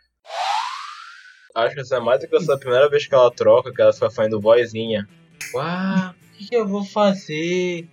[1.55, 3.93] Acho que essa é mais do que essa primeira vez que ela troca, que ela
[3.93, 5.07] fica fazendo vozinha.
[5.55, 7.87] Uau, o que, que eu vou fazer?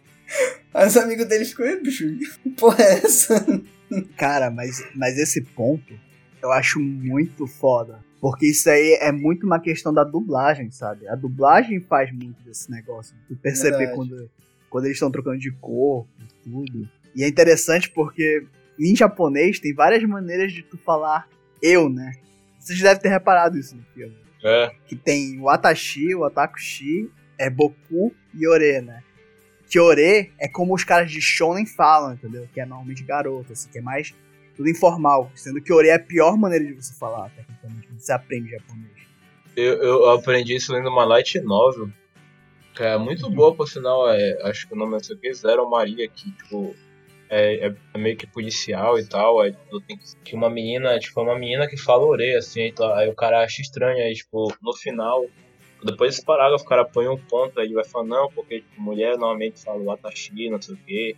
[0.74, 2.06] Aí os amigos dele ficam, "Ih, bicho,
[2.42, 3.46] que porra é essa?
[4.16, 5.94] Cara, mas, mas esse ponto
[6.42, 8.00] eu acho muito foda.
[8.22, 11.08] Porque isso aí é muito uma questão da dublagem, sabe?
[11.08, 13.16] A dublagem faz muito desse negócio.
[13.28, 13.96] Tu perceber Verdade.
[13.96, 14.30] quando,
[14.70, 16.90] quando eles estão trocando de corpo e tudo.
[17.16, 18.46] E é interessante porque
[18.80, 21.28] em japonês tem várias maneiras de tu falar
[21.62, 22.14] eu, né?
[22.60, 24.16] Vocês devem ter reparado isso no filme.
[24.44, 29.04] É, Que tem o Atashi, o Atakushi, é Boku e Ore, né?
[29.70, 32.48] Que Ore é como os caras de Shonen falam, entendeu?
[32.54, 34.14] Que é normalmente garoto, assim, que é mais
[34.60, 38.12] tudo informal, sendo que ore é a pior maneira de você falar, tecnicamente, quando você
[38.12, 38.92] aprende japonês.
[39.56, 41.90] Eu, eu aprendi isso lendo uma light novel.
[42.76, 44.10] Que é muito boa, por sinal.
[44.10, 46.76] É, acho que o nome é isso aqui, Zero Maria, que, tipo,
[47.30, 49.40] é, é- meio que policial e tal.
[49.42, 52.74] Aí tipo, tem que, que uma menina, tipo, uma menina que fala orelha, assim, aí,
[52.74, 55.26] tá- aí o cara acha estranho, aí, tipo, no final.
[55.84, 58.82] Depois desse parágrafo, o cara põe um ponto, aí ele vai falar, não, porque tipo,
[58.82, 61.16] mulher normalmente fala watashi, não sei o quê.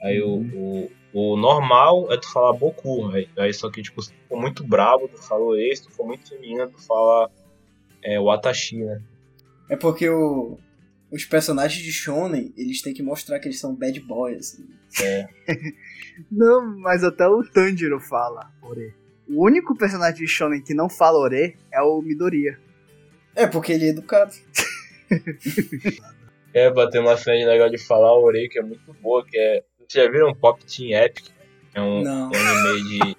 [0.00, 4.10] Aí o, o, o normal é tu falar boku, aí, aí só que, tipo, se
[4.12, 7.30] tu for muito brabo, tu fala orelha, se tu for muito feminina, tu fala
[8.02, 9.00] é, watashi, né?
[9.68, 10.58] É porque o,
[11.10, 14.38] os personagens de Shonen, eles têm que mostrar que eles são bad boys.
[14.90, 15.26] Assim.
[16.30, 18.94] Não, mas até o Tanjiro fala ore.
[19.28, 22.60] O único personagem de Shonen que não fala ore é o Midoriya.
[23.34, 24.32] É porque ele é educado.
[26.56, 29.62] É, bater uma cena de negócio de falar orelha que é muito boa, que é.
[29.78, 31.26] Vocês já viram Pop Team Epic?
[31.74, 32.30] É um, Não.
[32.30, 33.16] um anime de.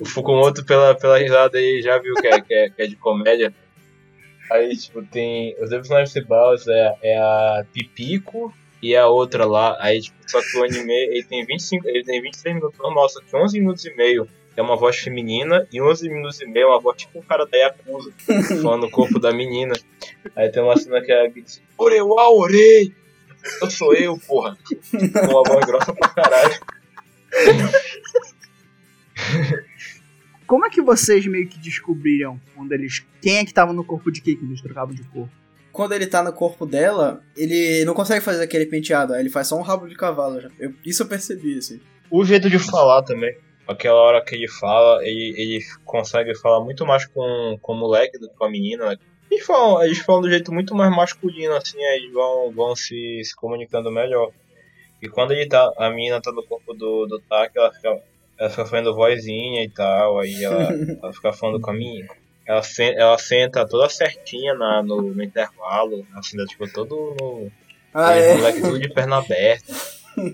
[0.00, 2.96] o Fukumoto, pela, pela risada aí, já viu que é, que é, que é de
[2.96, 3.54] comédia.
[4.50, 5.52] Aí, tipo, tem.
[5.54, 9.76] Os dois personagens principais é, é a Pipico e a outra lá.
[9.80, 11.88] Aí, tipo, só que o anime ele tem 25.
[11.88, 15.66] Ele tem 23 minutos normal, só que 11 minutos e meio é uma voz feminina
[15.72, 18.12] e 11 minutos e meio é uma voz tipo um cara da Yakuza,
[18.62, 19.74] falando o corpo da menina.
[20.34, 21.32] Aí tem uma cena que é
[21.78, 22.92] Orewa, orei!
[23.62, 24.58] Eu sou eu, porra.
[24.90, 26.60] Com uma voz grossa pra caralho.
[30.50, 33.06] Como é que vocês meio que descobriram quando eles.
[33.22, 35.30] Quem é que tava no corpo de quem quando eles trocavam de corpo?
[35.70, 39.56] Quando ele tá no corpo dela, ele não consegue fazer aquele penteado, ele faz só
[39.56, 40.40] um rabo de cavalo.
[40.40, 40.50] já.
[40.58, 41.80] Eu- isso eu percebi, assim.
[42.10, 43.32] O jeito de falar também.
[43.68, 48.18] Aquela hora que ele fala, ele, ele consegue falar muito mais com, com o moleque
[48.18, 48.86] do que com a menina.
[48.90, 48.96] né?
[49.30, 53.22] Eles falam, eles falam do jeito muito mais masculino, assim, aí eles vão, vão se,
[53.22, 54.32] se comunicando melhor.
[55.00, 58.02] E quando ele tá, a menina tá no corpo do, do Taki, ela fica,
[58.40, 60.72] ela fica fazendo vozinha e tal, aí ela,
[61.02, 62.08] ela fica falando com a menina.
[62.46, 67.52] Ela, sen- ela senta toda certinha na, no, no intervalo, assim, tipo, todo no.
[67.94, 68.34] Ah, é?
[68.36, 69.72] moleque tudo de perna aberta.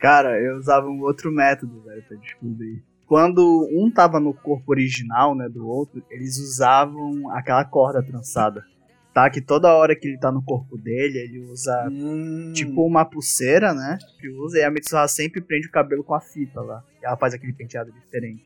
[0.00, 2.82] Cara, eu usava um outro método, velho, pra descobrir.
[3.06, 8.64] Quando um tava no corpo original, né, do outro, eles usavam aquela corda trançada.
[9.12, 9.28] Tá?
[9.28, 13.74] Que toda hora que ele tá no corpo dele, ele usa Hum, tipo uma pulseira,
[13.74, 13.98] né?
[14.18, 16.82] Que usa, e a Mitsuha sempre prende o cabelo com a fita lá.
[17.00, 18.42] E ela faz aquele penteado diferente.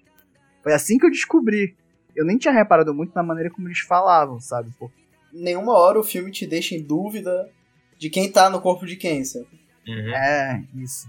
[0.62, 1.76] Foi assim que eu descobri.
[2.14, 4.70] Eu nem tinha reparado muito na maneira como eles falavam, sabe?
[4.78, 5.00] Porque
[5.32, 7.48] nenhuma hora o filme te deixa em dúvida
[7.98, 9.46] de quem tá no corpo de quem, sabe?
[9.86, 10.14] Uhum.
[10.14, 11.08] É, isso.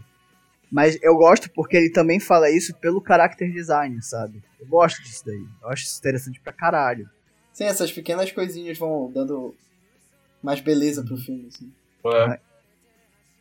[0.71, 4.43] Mas eu gosto porque ele também fala isso pelo character design, sabe?
[4.59, 5.45] Eu gosto disso daí.
[5.61, 7.09] Eu acho isso interessante pra caralho.
[7.57, 9.55] Sim, essas pequenas coisinhas vão dando
[10.43, 11.73] mais beleza pro filme, assim.
[12.05, 12.39] É.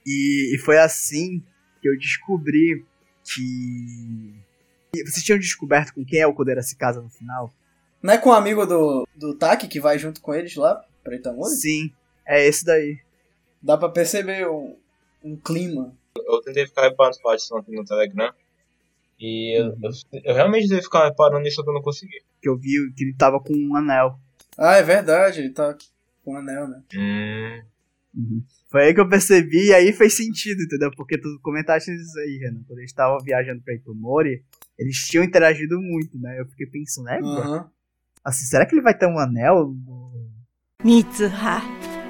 [0.06, 1.42] E, e foi assim
[1.82, 2.82] que eu descobri
[3.22, 4.34] que.
[5.04, 7.52] Vocês tinham descoberto com quem é o Kudera se casa no final?
[8.02, 11.14] Não é com o amigo do, do Taki que vai junto com eles lá pra
[11.14, 11.50] Itamori?
[11.50, 11.92] Sim,
[12.26, 12.98] é esse daí.
[13.60, 14.78] Dá pra perceber um,
[15.22, 15.94] um clima.
[16.16, 18.32] eu tentei ficar reparando partes ontem no Telegram.
[19.20, 19.90] E eu, eu,
[20.24, 23.02] eu realmente tentei ficar reparando nisso, só que eu não consegui que eu vi que
[23.02, 24.20] ele tava com um anel.
[24.56, 25.76] Ah, é verdade, ele tá
[26.22, 26.80] com um anel, né?
[26.94, 27.62] Hum.
[28.14, 28.42] Uhum.
[28.70, 30.90] Foi aí que eu percebi e aí fez sentido, entendeu?
[30.96, 32.62] Porque tu comentaste isso aí, Renan.
[32.66, 34.44] Quando eles estavam viajando pra Itomori,
[34.78, 36.40] eles tinham interagido muito, né?
[36.40, 37.20] Eu fiquei pensando, né?
[37.20, 37.64] uhum.
[38.24, 39.74] assim, será que ele vai ter um anel?
[40.84, 41.62] Mitsuha,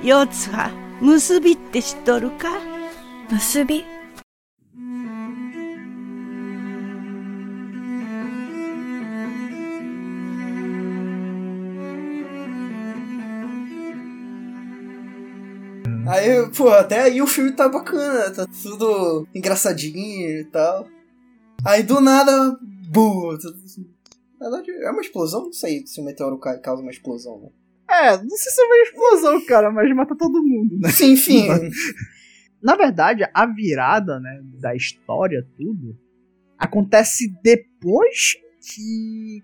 [0.05, 0.71] Yotsuha,
[1.01, 2.61] Musubi te shitoru ka?
[3.31, 3.96] Musubi?
[16.27, 20.87] Aí, pô, até aí o filme tá bacana, tá tudo engraçadinho e tal.
[21.65, 22.59] Aí do nada,
[22.91, 23.37] bu,
[24.41, 25.45] Na verdade, é uma explosão?
[25.45, 27.49] Não sei se o meteoro cai causa uma explosão, né?
[27.89, 30.89] É, não sei se é uma explosão, cara, mas mata todo mundo, né?
[30.91, 31.47] Sim, enfim.
[32.61, 35.97] Na verdade, a virada, né, da história, tudo,
[36.59, 39.43] acontece depois que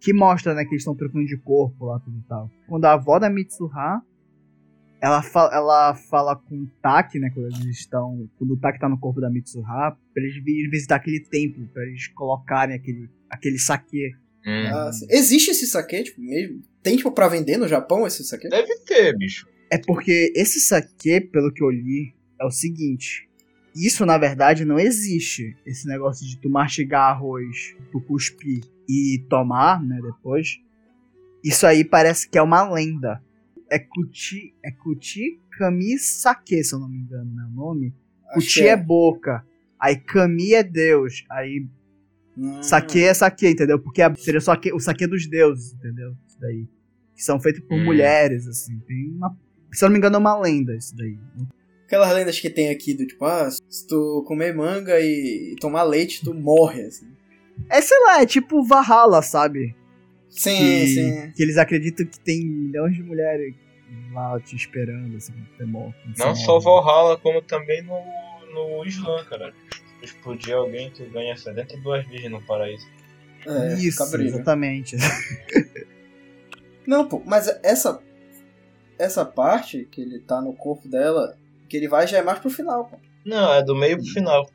[0.00, 2.48] que mostra, né, que eles estão trocando de corpo lá, tudo e tal.
[2.68, 4.00] Quando a avó da Mitsuha,
[5.00, 8.88] ela, fa ela fala com o Taki, né, quando eles estão, quando o Taki tá
[8.88, 13.58] no corpo da Mitsuha, pra eles virem visitar aquele templo, pra eles colocarem aquele, aquele
[13.58, 14.12] saque.
[14.46, 14.66] hum.
[14.72, 14.90] Ah.
[15.10, 16.62] Existe esse saque, tipo, mesmo?
[16.82, 18.48] Tem, tipo, pra vender no Japão esse saque?
[18.48, 19.46] Deve ter, bicho.
[19.70, 23.28] É porque esse saque, pelo que eu li, é o seguinte.
[23.74, 25.54] Isso, na verdade, não existe.
[25.66, 30.58] Esse negócio de tu mastigar arroz, tu cuspir e tomar, né, depois.
[31.44, 33.22] Isso aí parece que é uma lenda.
[33.70, 37.94] É Kuti, é Kuti Kami Sake, se eu não me engano, né, o nome.
[38.28, 38.76] Acho Kuti que é.
[38.76, 39.44] boca.
[39.80, 41.24] Aí Kami é Deus.
[41.30, 41.66] Aí
[42.38, 42.62] Hum.
[42.62, 43.78] Saque é saque, entendeu?
[43.78, 46.14] Porque seria só o saque dos deuses, entendeu?
[46.28, 46.68] Isso daí.
[47.14, 47.84] Que são feitos por Hum.
[47.84, 48.78] mulheres, assim.
[48.80, 49.34] Tem uma.
[49.72, 51.18] Se eu não me engano, é uma lenda isso daí.
[51.86, 55.84] Aquelas lendas que tem aqui do tipo, ah, se tu comer manga e e tomar
[55.84, 57.06] leite, tu morre, assim.
[57.70, 59.74] É, sei lá, é tipo Valhalla, sabe?
[60.36, 61.32] Sim, que, sim.
[61.32, 63.54] que eles acreditam que tem milhões de mulheres
[64.12, 65.96] lá te esperando, assim, pra ter morto.
[66.18, 68.00] Não só Valhalla, como também no,
[68.52, 69.52] no Islã, cara.
[69.98, 72.86] Se explodir alguém, tu ganha 72 virgens no paraíso.
[73.46, 74.96] É, Isso, exatamente.
[76.86, 78.00] Não, pô, mas essa
[78.98, 81.36] essa parte que ele tá no corpo dela,
[81.68, 82.98] que ele vai já é mais pro final, pô.
[83.24, 84.48] Não, é do meio pro final.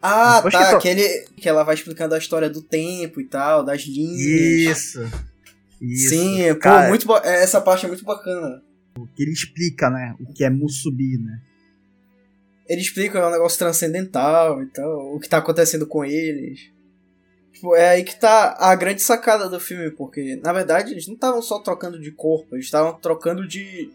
[0.00, 3.64] Ah, Depois tá, que ele, que ela vai explicando a história do tempo e tal,
[3.64, 4.78] das linhas.
[4.78, 5.10] Isso.
[5.80, 6.08] Isso.
[6.10, 8.62] Sim, pô, Cara, muito ba- essa parte é muito bacana.
[9.16, 10.14] que ele explica, né?
[10.20, 11.40] O que é Musubi, né?
[12.66, 16.70] Ele explica é um negócio transcendental e tal, o que tá acontecendo com eles.
[17.52, 21.14] Tipo, é aí que tá a grande sacada do filme, porque, na verdade, eles não
[21.14, 23.90] estavam só trocando de corpo, eles estavam trocando de,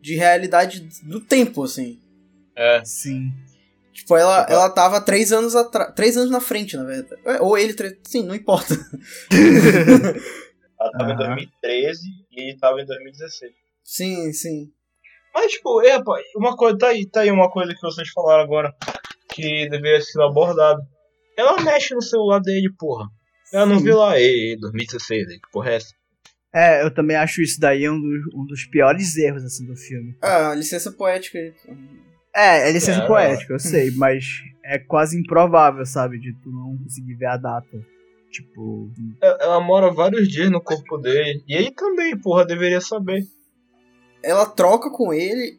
[0.00, 1.98] de realidade do tempo, assim.
[2.54, 3.32] É, Sim.
[3.96, 5.92] Tipo, ela, Tipo, ela tava três anos atrás.
[5.94, 7.20] Três anos na frente, na verdade.
[7.24, 7.96] É, Ou ele, três.
[8.04, 8.74] Sim, não importa.
[10.78, 11.16] ela tava em Aham.
[11.36, 12.00] 2013
[12.32, 13.52] e ele tava em 2016.
[13.82, 14.70] Sim, sim.
[15.34, 18.42] Mas, tipo, é, pô, uma coisa, tá aí, tá aí uma coisa que vocês falaram
[18.42, 18.74] agora
[19.30, 20.80] que deveria ser abordado.
[21.36, 23.06] Ela mexe no celular dele, porra.
[23.52, 25.94] Ela não viu lá, ei, 2016, aí, que porra é essa?
[26.54, 30.16] É, eu também acho isso daí um dos, um dos piores erros, assim, do filme.
[30.22, 31.52] Ah, licença poética aí.
[32.36, 33.06] É, é licença É.
[33.06, 34.24] poética, eu sei, mas
[34.64, 37.80] é quase improvável, sabe, de tu não conseguir ver a data.
[38.30, 38.90] Tipo,
[39.22, 41.42] Ela ela mora vários dias no corpo dele.
[41.48, 43.22] E ele também, porra, deveria saber.
[44.22, 45.58] Ela troca com ele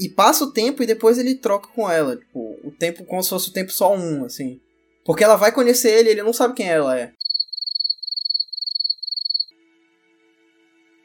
[0.00, 2.16] e passa o tempo e depois ele troca com ela.
[2.16, 4.60] Tipo, o tempo como se fosse o tempo só um, assim.
[5.04, 7.12] Porque ela vai conhecer ele e ele não sabe quem ela é.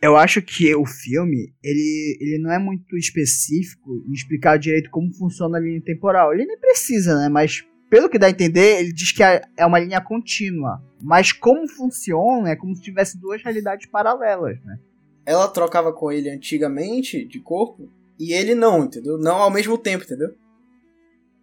[0.01, 5.13] Eu acho que o filme, ele, ele não é muito específico em explicar direito como
[5.13, 6.33] funciona a linha temporal.
[6.33, 7.27] Ele nem precisa, né?
[7.27, 10.81] Mas pelo que dá a entender, ele diz que é é uma linha contínua.
[11.01, 14.79] Mas como funciona é como se tivesse duas realidades paralelas, né?
[15.25, 19.17] Ela trocava com ele antigamente de corpo e ele não, entendeu?
[19.17, 20.29] Não ao mesmo tempo, entendeu?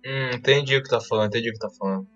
[0.05, 2.07] Hum, entendi o que tá falando, entendi o que tá falando.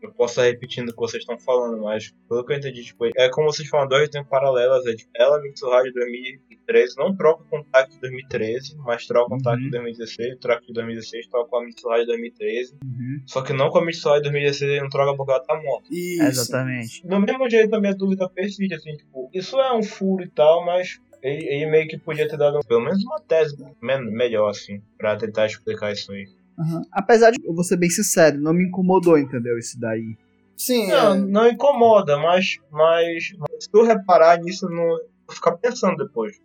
[0.00, 3.04] Eu posso estar repetindo o que vocês estão falando, mas pelo que eu entendi, tipo,
[3.16, 4.86] é como vocês falam, dois tempos paralelas.
[4.86, 9.36] É, tipo, ela, Mitsuha de 2013, não troca o contato de 2013, mas troca o
[9.36, 9.64] contato Uhum.
[9.64, 12.76] de 2016, troca de 2016, troca com a Mitsuha de 2013.
[12.84, 13.22] Uhum.
[13.26, 15.88] Só que não com a Mitsuha de 2016, ele não troca porque ela tá morta.
[15.90, 16.22] Isso.
[16.22, 17.06] Exatamente.
[17.06, 20.64] Do mesmo jeito, a minha dúvida persiste, assim, tipo, isso é um furo e tal,
[20.64, 24.80] mas ele, ele meio que podia ter dado pelo menos uma tese me- melhor, assim,
[24.96, 26.28] pra tentar explicar isso aí.
[26.58, 26.82] Uhum.
[26.90, 29.56] Apesar de, eu vou ser bem sincero, não me incomodou, entendeu?
[29.58, 30.16] Isso daí.
[30.56, 31.18] Sim, Não, é.
[31.18, 34.98] não incomoda, mas, mas, mas se tu reparar nisso, não
[35.32, 36.36] ficar pensando depois.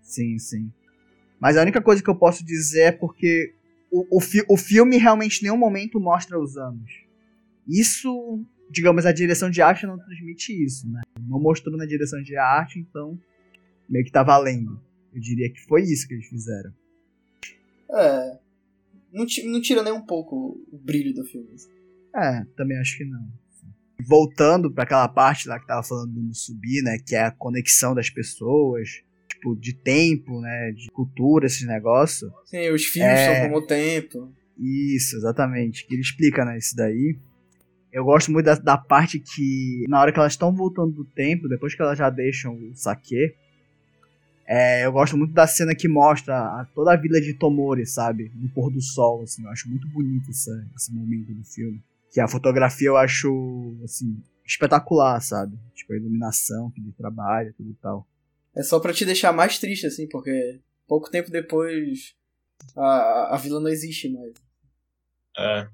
[0.00, 0.72] Sim, sim.
[1.38, 3.52] Mas a única coisa que eu posso dizer é porque
[3.90, 6.90] o, o, fi- o filme realmente em nenhum momento mostra os anos.
[7.68, 8.40] Isso,
[8.70, 11.02] digamos, a direção de arte não transmite isso, né?
[11.20, 13.18] Não mostrou na direção de arte, então
[13.88, 14.80] meio que tá valendo.
[15.14, 16.72] Eu diria que foi isso que eles fizeram.
[17.90, 18.38] É.
[19.14, 21.54] Não, não tira nem um pouco o brilho do filme.
[22.14, 23.26] É, também acho que não.
[24.08, 26.98] Voltando pra aquela parte lá que tava falando do subir, né?
[27.06, 28.88] Que é a conexão das pessoas,
[29.28, 30.72] tipo, de tempo, né?
[30.72, 32.30] De cultura, esses negócios.
[32.44, 33.34] Sim, os fios É.
[33.40, 34.32] são como o tempo.
[34.58, 35.86] Isso, exatamente.
[35.86, 37.16] Que ele explica, né, isso daí.
[37.92, 41.48] Eu gosto muito da, da parte que, na hora que elas estão voltando do tempo,
[41.48, 43.32] depois que elas já deixam o saque,
[44.46, 48.30] é, eu gosto muito da cena que mostra a- toda a vila de Tomori, sabe?
[48.34, 49.42] No pôr do sol, assim.
[49.44, 51.82] Eu acho muito bonito essa- esse momento do filme.
[52.12, 55.58] Que a fotografia eu acho, assim, espetacular, sabe?
[55.74, 58.06] Tipo, a iluminação que ele trabalha, tudo e tal.
[58.56, 62.14] É só pra te deixar mais triste, assim, porque pouco tempo depois
[62.76, 64.32] a, a vila não existe mais.
[65.36, 65.66] É.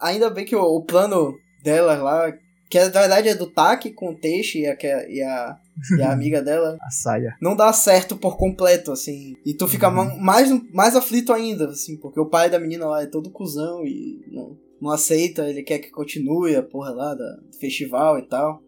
[0.00, 2.32] Ainda bem que o, o plano delas lá,
[2.70, 5.58] que na verdade é do Taki com o Teixe e a, é- e a,
[5.98, 7.34] e a amiga dela, A saia.
[7.40, 9.34] não dá certo por completo, assim.
[9.44, 13.02] E tu fica ma- mais, mais aflito ainda, assim, porque o pai da menina lá
[13.02, 17.36] é todo cuzão e não, não aceita, ele quer que continue a porra lá da,
[17.36, 18.62] do festival e tal.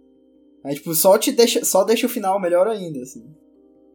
[0.64, 3.24] Aí, tipo, só te deixa, só deixa o final melhor ainda, assim.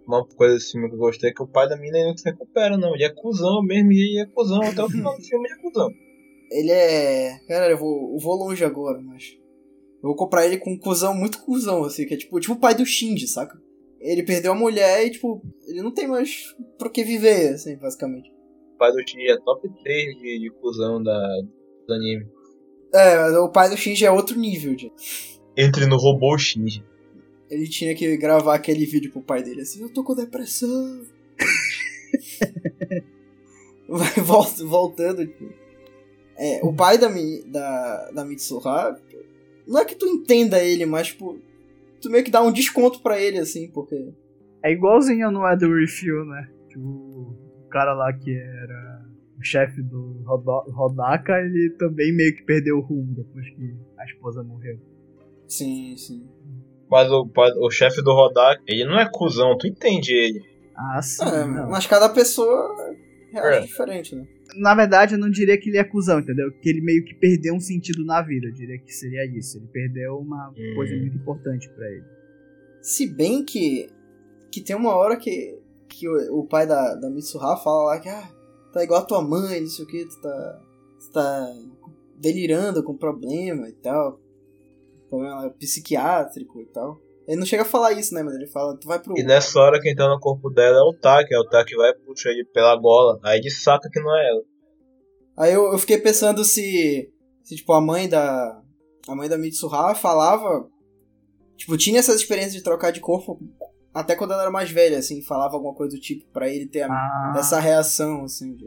[0.05, 2.23] Uma coisa desse filme que eu gostei é que o pai da mina não se
[2.29, 2.93] recupera, não.
[2.93, 4.61] Ele é cuzão mesmo e ele é cuzão.
[4.61, 5.89] Até o final do filme ele é cuzão.
[6.49, 7.39] Ele é.
[7.47, 9.23] Cara, eu vou, eu vou longe agora, mas.
[10.01, 12.59] Eu vou comprar ele com um cuzão muito cuzão, assim, que é tipo, tipo o
[12.59, 13.59] pai do Shinji, saca?
[13.99, 18.31] Ele perdeu a mulher e, tipo, ele não tem mais pro que viver, assim, basicamente.
[18.77, 21.19] pai do Shinji é top 3 de, de cuzão da,
[21.87, 22.27] do anime.
[22.93, 24.91] É, o pai do Shinji é outro nível, de.
[25.57, 26.85] Entre no robô Shinji.
[27.49, 31.01] Ele tinha que gravar aquele vídeo pro pai dele assim, eu tô com depressão.
[33.89, 35.25] Vai vol- voltando.
[35.25, 35.45] tipo,
[36.37, 37.07] É, o pai da,
[37.47, 38.99] da, da Mitsuha,
[39.67, 41.37] não é que tu entenda ele, mas tipo,
[42.01, 44.13] tu meio que dá um desconto pra ele, assim, porque.
[44.63, 46.49] É igualzinho no Ed Refill, né?
[46.69, 47.35] Que o
[47.69, 49.05] cara lá que era
[49.39, 54.43] o chefe do Rodaka, ele também meio que perdeu o rumo depois que a esposa
[54.43, 54.79] morreu.
[55.47, 56.27] Sim, sim.
[56.89, 57.29] Mas o,
[57.61, 60.41] o chefe do Rodak, ele não é cuzão, tu entende ele.
[60.75, 61.23] Ah, sim.
[61.23, 62.75] É, mas cada pessoa
[63.31, 63.61] reage É.
[63.67, 64.25] diferente, né?
[64.55, 66.51] Na verdade, eu não diria que ele é cuzão, entendeu?
[66.61, 68.47] Que ele meio que perdeu um sentido na vida.
[68.47, 69.57] Eu diria que seria isso.
[69.57, 70.73] Ele perdeu uma Hum.
[70.75, 72.05] coisa muito importante pra ele.
[72.81, 73.89] Se bem que.
[74.51, 75.59] Que tem uma hora que.
[75.89, 78.09] Que o, o pai da, da Mitsuha fala lá que.
[78.09, 78.29] Ah,
[78.71, 80.61] tá igual a tua mãe, não sei o que, tu tá.
[80.99, 81.47] Tu tá
[82.19, 84.19] delirando com problema e tal.
[85.09, 86.99] Problema psiquiátrico e tal.
[87.27, 88.23] Ele não chega a falar isso, né?
[88.23, 89.17] Mas ele fala, tu vai pro.
[89.17, 91.75] E nessa hora quem tá no corpo dela é o Tak, é o Tak que
[91.75, 93.19] vai e puxa ele pela gola.
[93.23, 94.41] Aí ele saca que não é ela.
[95.37, 97.11] Aí eu, eu fiquei pensando se.
[97.43, 98.61] Se, tipo, a mãe da.
[99.09, 100.67] A mãe da Mitsuha falava.
[101.57, 103.39] Tipo, tinha essas experiências de trocar de corpo
[103.93, 106.83] até quando ela era mais velha, assim, falava alguma coisa do tipo pra ele ter
[106.83, 108.53] a- Ah, essa reação, assim.
[108.55, 108.63] de-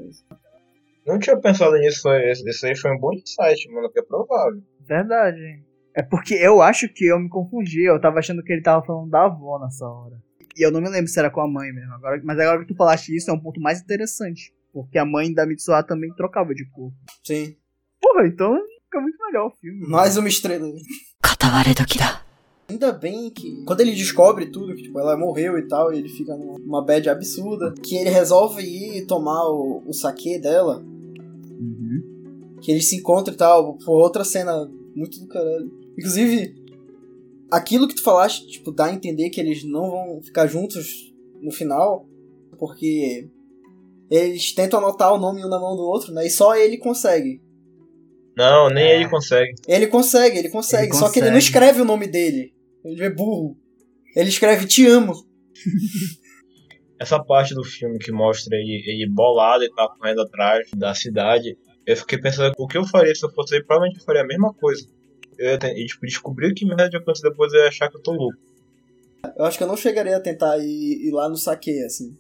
[1.06, 4.60] Não tinha pensado nisso, esse esse aí foi um bom insight, mano, que é provável.
[4.80, 5.62] verdade.
[6.00, 7.82] É porque eu acho que eu me confundi.
[7.82, 10.16] Eu tava achando que ele tava falando da avó nessa hora.
[10.56, 11.92] E eu não me lembro se era com a mãe mesmo.
[11.92, 14.50] Agora, mas agora que tu falaste isso, é um ponto mais interessante.
[14.72, 16.96] Porque a mãe da Mitsuha também trocava de corpo.
[17.22, 17.54] Sim.
[18.00, 19.86] Porra, então fica muito melhor o filme.
[19.88, 20.72] Mais uma estrela.
[22.70, 26.08] Ainda bem que quando ele descobre tudo, que tipo, ela morreu e tal, e ele
[26.08, 30.78] fica numa bad absurda, que ele resolve ir tomar o, o saque dela.
[30.78, 32.56] Uhum.
[32.62, 35.79] Que eles se encontram e tal, por outra cena muito do caralho.
[35.98, 36.54] Inclusive,
[37.50, 41.50] aquilo que tu falaste, tipo, dá a entender que eles não vão ficar juntos no
[41.50, 42.06] final,
[42.58, 43.28] porque
[44.10, 46.26] eles tentam anotar o nome um na mão do outro, né?
[46.26, 47.40] E só ele consegue.
[48.36, 48.96] Não, nem É.
[48.96, 49.54] ele consegue.
[49.66, 51.44] Ele consegue, ele consegue, Ele só que ele não consegue.
[51.52, 52.54] escreve o nome dele.
[52.84, 53.56] Ele é burro.
[54.16, 55.12] Ele escreve te amo.
[56.98, 61.56] Essa parte do filme que mostra ele, ele bolado e tá correndo atrás da cidade,
[61.86, 64.26] eu fiquei pensando o que eu faria se eu fosse ele, provavelmente eu faria a
[64.26, 64.86] mesma coisa.
[65.40, 68.02] Eu ia e, tipo, descobrir que merda de acontecer depois eu ia achar que eu
[68.02, 68.38] tô louco.
[69.36, 72.14] Eu acho que eu não chegaria a tentar ir, ir lá no saque, assim.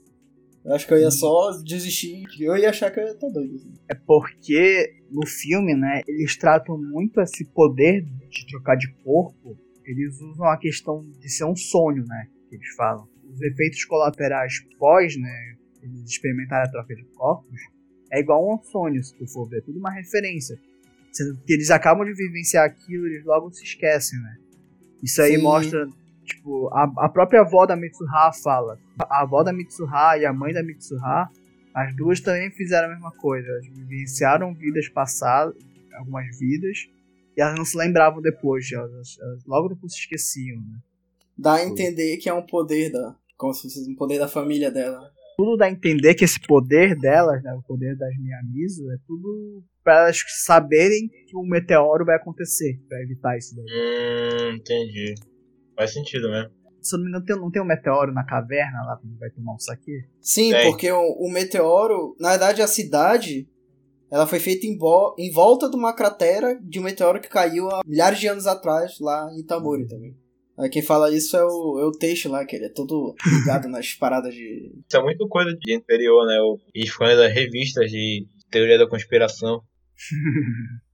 [0.64, 2.24] Eu acho que eu ia só desistir.
[2.40, 3.56] Eu ia achar que eu ia estar doido.
[3.56, 3.74] Assim.
[3.90, 9.54] É porque no filme, né, eles tratam muito esse poder de trocar de corpo.
[9.84, 12.26] Eles usam a questão de ser um sonho, né?
[12.48, 13.06] Que eles falam.
[13.30, 15.56] Os efeitos colaterais pós, né?
[15.82, 17.60] Eles experimentarem a troca de corpos.
[18.10, 19.58] É igual a um sonho, se tu for ver.
[19.58, 20.58] É tudo uma referência.
[21.12, 24.36] Sendo que eles acabam de vivenciar aquilo, eles logo se esquecem, né?
[25.02, 25.42] Isso aí Sim.
[25.42, 25.86] mostra,
[26.24, 28.78] tipo, a, a própria avó da Mitsuha fala.
[28.98, 31.30] A avó da Mitsuha e a mãe da Mitsuha
[31.74, 33.48] as duas também fizeram a mesma coisa.
[33.48, 35.54] Elas vivenciaram vidas passadas,
[35.94, 36.88] algumas vidas,
[37.36, 38.70] e elas não se lembravam depois.
[38.72, 40.78] Elas, elas logo depois se esqueciam, né?
[41.38, 43.16] Dá a entender que é um poder da.
[43.36, 45.10] Como se fosse um poder da família dela.
[45.36, 49.64] Tudo dá a entender que esse poder delas, né, o poder das Miyamizu, é tudo
[49.82, 53.64] para elas saberem que um meteoro vai acontecer, para evitar isso daí.
[53.66, 55.14] Hum, entendi.
[55.76, 56.50] Faz sentido mesmo.
[56.82, 59.30] Se eu não me engano, tem, não tem um meteoro na caverna lá quando vai
[59.30, 60.04] tomar um saque?
[60.20, 60.70] Sim, Tem.
[60.70, 62.16] porque o, o meteoro.
[62.18, 63.46] Na verdade, a cidade.
[64.10, 67.70] Ela foi feita em, vo- em volta de uma cratera de um meteoro que caiu
[67.70, 70.16] há milhares de anos atrás, lá em Itamori também.
[70.58, 73.68] Aí quem fala isso é o, é o Teixe lá, que ele é todo ligado
[73.68, 74.72] nas paradas de.
[74.88, 76.36] Isso é muito coisa de interior, né?
[76.74, 79.62] E ficam das revistas de teoria da conspiração.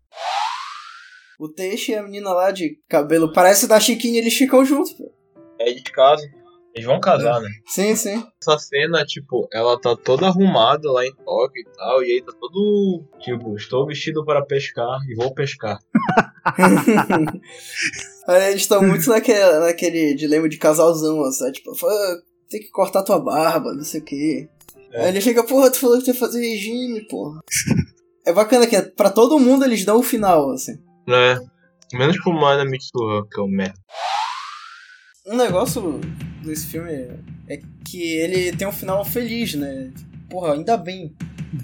[1.39, 5.13] O Teixe e a menina lá de cabelo parece da Chiquinha, eles ficam juntos, pô.
[5.61, 6.27] Aí eles casam.
[6.75, 7.49] Eles vão casar, né?
[7.67, 8.23] Sim, sim.
[8.41, 12.33] Essa cena, tipo, ela tá toda arrumada lá em Tóquio e tal, e aí tá
[12.39, 15.79] todo, tipo, estou vestido para pescar e vou pescar.
[18.29, 22.17] Aí eles estão muito naquele, naquele dilema de casalzão, assim, tipo, "Ah,
[22.51, 24.49] tem que cortar tua barba, não sei o quê.
[24.93, 25.03] É.
[25.03, 27.41] Aí ele chega, porra, tu falou que tu ia fazer regime, porra.
[28.27, 30.77] É bacana que pra todo mundo eles dão o final, assim.
[31.07, 31.39] Né?
[31.93, 33.79] Menos pro Mana Mitsuha, que é o merda.
[35.27, 36.01] Um negócio
[36.45, 36.93] desse filme
[37.49, 39.93] é que ele tem um final feliz, né?
[40.29, 41.15] Porra, ainda bem.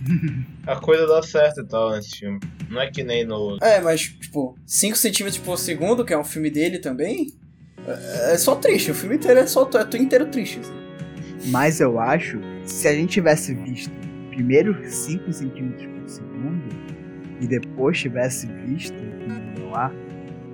[0.66, 2.38] A coisa dá certo e tal nesse filme.
[2.70, 3.58] Não é que nem no.
[3.60, 7.26] É, mas, tipo, 5 centímetros por segundo, que é um filme dele também,
[7.86, 8.90] é é só triste.
[8.90, 10.60] O filme inteiro é só é tu inteiro triste.
[10.60, 10.72] assim.
[11.46, 13.92] Mas eu acho, se a gente tivesse visto
[14.30, 16.01] primeiros 5 centímetros por segundo
[17.42, 18.94] e depois tivesse visto
[19.60, 19.92] o lá,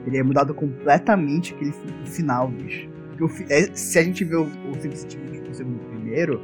[0.04, 2.88] teria mudado completamente aquele fi- final, bicho.
[3.18, 6.40] Porque é- se a gente vê o, o 5 centímetros por segundo primeiro,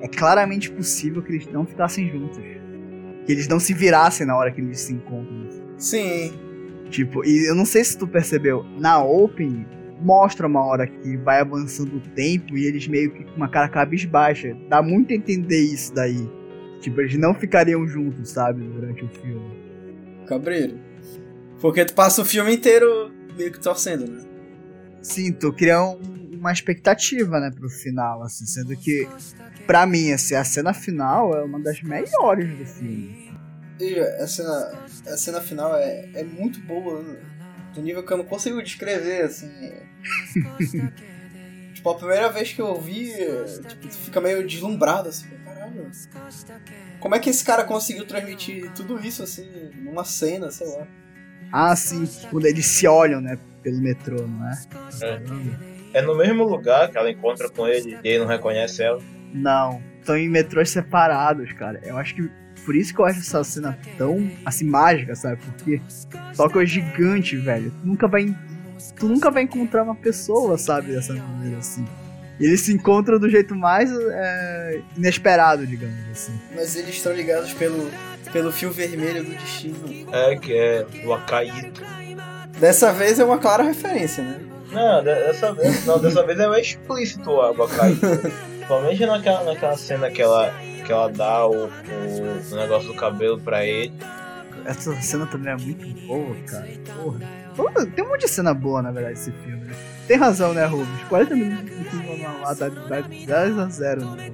[0.00, 2.38] é claramente possível que eles não ficassem juntos.
[3.24, 5.48] Que eles não se virassem na hora que eles se encontram.
[5.78, 6.32] Sim.
[6.90, 9.64] Tipo, e eu não sei se tu percebeu, na Open
[10.02, 13.68] mostra uma hora que vai avançando o tempo e eles meio que com uma cara
[13.68, 14.56] cabisbaixa.
[14.68, 16.28] Dá muito a entender isso daí.
[16.80, 19.61] Tipo, eles não ficariam juntos, sabe, durante o filme.
[20.32, 20.78] Cabreiro.
[21.60, 24.24] Porque tu passa o filme inteiro meio que torcendo, né?
[25.02, 26.00] Sim, tu cria um-
[26.32, 29.08] uma expectativa, né, pro final, assim, sendo que,
[29.66, 33.32] pra mim, assim, a cena final é uma das melhores do filme.
[33.80, 34.72] E a cena,
[35.06, 37.16] a cena final é, é muito boa, né?
[37.74, 39.48] do nível que eu não consigo descrever, assim.
[41.74, 43.12] tipo, a primeira vez que eu vi,
[43.66, 45.90] tipo, tu fica meio deslumbrado, assim, caralho.
[47.02, 49.44] Como é que esse cara conseguiu transmitir tudo isso, assim,
[49.74, 50.86] numa cena, sei lá.
[51.50, 54.62] Ah, sim, quando eles se olham, né, pelo metrô, não é?
[55.92, 59.02] É no mesmo lugar que ela encontra com ele e ele não reconhece ela.
[59.34, 61.80] Não, estão em metrôs separados, cara.
[61.82, 62.30] Eu acho que
[62.64, 65.42] por isso que eu acho essa cena tão, assim, mágica, sabe?
[65.44, 65.82] Porque
[66.36, 67.72] Tóquio é gigante, velho.
[67.80, 68.32] Tu nunca vai,
[68.96, 71.84] tu nunca vai encontrar uma pessoa, sabe, dessa maneira, assim.
[72.42, 76.32] E eles se encontram do jeito mais é, inesperado, digamos assim.
[76.54, 77.88] Mas eles estão ligados pelo,
[78.32, 79.78] pelo fio vermelho do destino.
[80.12, 81.80] É, que é o Akaito.
[82.58, 84.40] Dessa vez é uma clara referência, né?
[84.72, 88.00] Não, de- dessa vez, não, dessa vez é mais explícito o Akaito.
[88.00, 90.52] Principalmente naquela, naquela cena que ela,
[90.84, 91.68] que ela dá o, o,
[92.52, 93.92] o negócio do cabelo pra ele.
[94.64, 96.66] Essa cena também é muito boa, cara.
[97.56, 97.86] Porra.
[97.86, 99.70] Tem um monte de cena boa, na verdade, esse filme.
[100.06, 101.02] Tem razão, né, Rubens?
[101.08, 104.30] 40 minutos de filme lá dá, 10 a 0, né?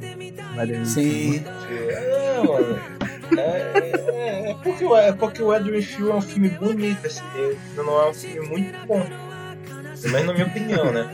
[0.57, 1.45] Vale Sim.
[1.71, 2.99] É, é.
[3.37, 7.23] É, é, é, é, porque, o Edwin Field é um filme bonito, assim,
[7.77, 9.07] não é um filme muito bom.
[10.11, 11.09] Mas na minha opinião, né?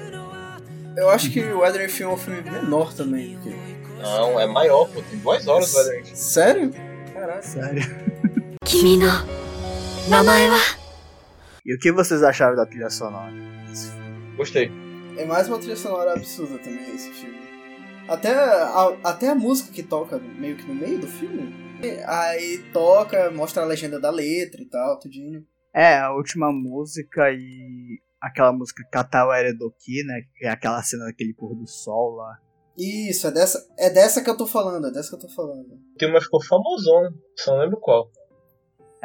[0.96, 3.36] Eu acho que o Edwin Film é um filme menor também.
[3.36, 3.56] Porque...
[4.00, 5.02] Não, é maior, pô.
[5.02, 6.72] Tem duas horas o Adrian Sério?
[7.12, 7.42] Caraca.
[7.42, 7.82] Sério.
[8.64, 9.10] Kimi no
[10.08, 10.60] namae wa...
[11.66, 13.32] E o que vocês acharam da trilha sonora?
[14.36, 14.70] Gostei.
[15.16, 17.38] É mais uma trilha sonora absurda também esse filme.
[18.08, 21.54] Até a, até a música que toca meio que no meio do filme.
[22.06, 25.44] Aí toca, mostra a legenda da letra e tal, tudinho.
[25.72, 30.22] É, a última música e aquela música Katawa Eredoki, né?
[30.36, 32.38] Que é aquela cena daquele pôr do sol lá.
[32.76, 35.78] Isso, é dessa, é dessa que eu tô falando, é dessa que eu tô falando.
[35.96, 38.10] Tem uma que ficou famosona, só não lembro qual.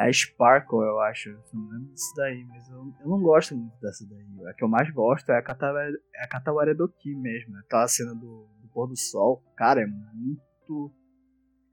[0.00, 1.28] A Sparkle, eu acho.
[1.52, 4.48] Não lembro disso daí, mas eu, eu não gosto muito dessa daí.
[4.48, 7.54] A que eu mais gosto é a Katawa, é a Katawa Eredoki mesmo.
[7.58, 9.44] Aquela cena do, do pôr do sol.
[9.54, 10.90] Cara, é muito.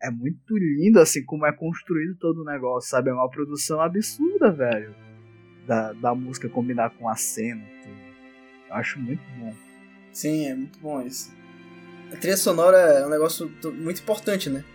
[0.04, 3.10] É muito lindo, assim, como é construído todo o negócio, sabe?
[3.10, 4.94] É uma produção absurda, velho.
[5.66, 7.64] Da, da música combinar com a cena.
[7.82, 7.96] Tudo.
[8.68, 9.54] Eu acho muito bom.
[10.12, 11.34] Sim, é muito bom isso.
[12.12, 14.66] A trilha sonora é um negócio muito importante, né?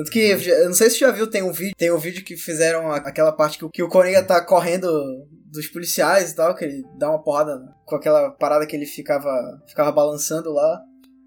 [0.00, 2.24] Tanto que, eu não sei se você já viu, tem um vídeo, tem um vídeo
[2.24, 4.88] que fizeram aquela parte que, o- que o Coringa tá correndo
[5.52, 9.30] dos policiais e tal, que ele dá uma porrada com aquela parada que ele ficava,
[9.68, 10.80] ficava balançando lá.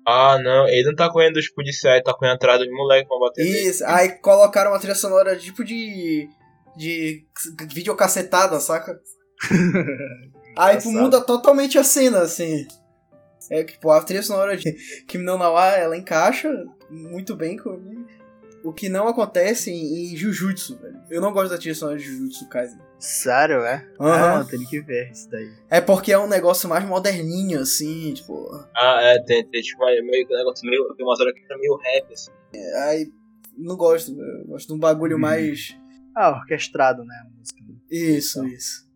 [0.08, 3.46] Ah, não, ele não tá correndo dos policiais, tá correndo atrás dos moleques pra bater.
[3.46, 6.28] Isso, aí colocaram uma trilha sonora tipo de.
[6.76, 7.24] de
[7.72, 9.00] videocacetada, saca?
[10.58, 12.66] aí tipo, muda totalmente a cena, assim.
[13.52, 14.74] É que tipo, a trilha sonora de
[15.20, 16.50] no Nawa, ela encaixa
[16.90, 18.06] muito bem com
[18.64, 21.00] o que não acontece em, em Jujutsu, velho.
[21.10, 22.80] Eu não gosto da trilha sonora de Jujutsu Kaisen.
[23.00, 23.86] Sério, é?
[24.00, 24.42] Aham.
[24.42, 25.52] Ah, tem que ver isso daí.
[25.70, 28.50] É porque é um negócio mais moderninho, assim, tipo.
[28.76, 30.94] Ah, é, tem, tem tipo meio meio que um negócio meio.
[30.96, 32.32] Tem umas horas que é meio rap, assim.
[32.86, 33.12] Aí
[33.58, 35.22] não gosto, eu gosto de um bagulho Hum.
[35.22, 35.78] mais.
[36.16, 37.16] Ah, orquestrado, né?
[37.26, 37.62] A música.
[37.90, 38.88] Isso, isso.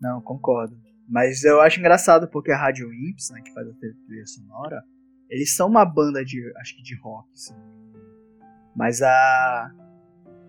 [0.00, 0.76] Não, concordo.
[1.08, 4.82] Mas eu acho engraçado porque a Rádio Imps, né, que faz a trilha sonora,
[5.30, 7.54] eles são uma banda de, acho que de rock, assim.
[8.76, 9.72] Mas a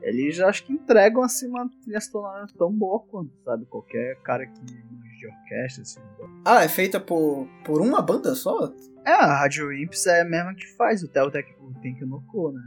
[0.02, 4.60] eles acho que entregam assim uma trilha sonora tão boa quanto, sabe, qualquer cara que
[4.62, 6.00] manja de orquestra, assim.
[6.46, 8.72] Ah, é feita por, por uma banda só?
[9.06, 12.62] É, a Rádio Imps é a mesma que faz o Tel Tenki no Ko, né?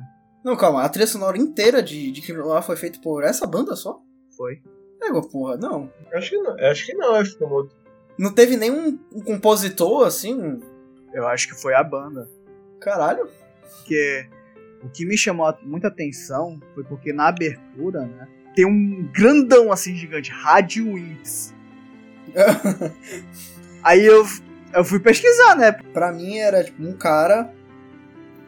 [0.44, 4.00] Não, calma, a trilha sonora inteira de, de Law foi feita por essa banda só?
[4.36, 4.62] Foi.
[5.02, 5.90] Égua, porra, não.
[6.12, 7.68] Acho que não, acho que não, acho que não.
[8.18, 10.60] Não teve nenhum um compositor assim?
[11.12, 12.28] Eu acho que foi a banda.
[12.80, 13.28] Caralho.
[13.62, 14.28] Porque
[14.82, 19.94] o que me chamou muita atenção foi porque na abertura, né, tem um grandão assim
[19.94, 21.54] gigante, Rádio Imps.
[23.82, 24.26] Aí eu,
[24.74, 25.72] eu fui pesquisar, né?
[25.72, 27.52] pra mim era tipo um cara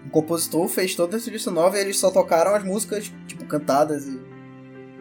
[0.07, 4.07] O compositor fez toda essa trilha sonora e eles só tocaram as músicas, tipo, cantadas
[4.07, 4.20] e.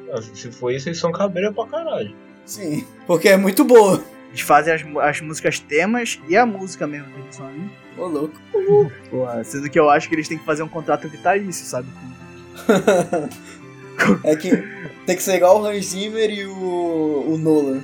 [0.07, 2.15] Nossa, se for isso, eles são cabreira pra caralho.
[2.45, 2.85] Sim.
[3.07, 4.03] Porque é muito boa.
[4.31, 7.69] Eles fazem as, as músicas temas e a música mesmo, são ali.
[7.97, 8.35] Ô, louco.
[9.43, 11.87] Sendo que eu acho que eles têm que fazer um contrato vitalício, sabe?
[14.23, 14.51] é que
[15.05, 17.81] tem que ser igual o Hans Zimmer e o, o Nolan.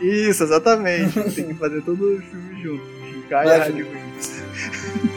[0.00, 1.12] Isso, exatamente.
[1.34, 2.88] Tem que fazer todos os filmes juntos.
[3.08, 3.86] Shinkai e Rádio.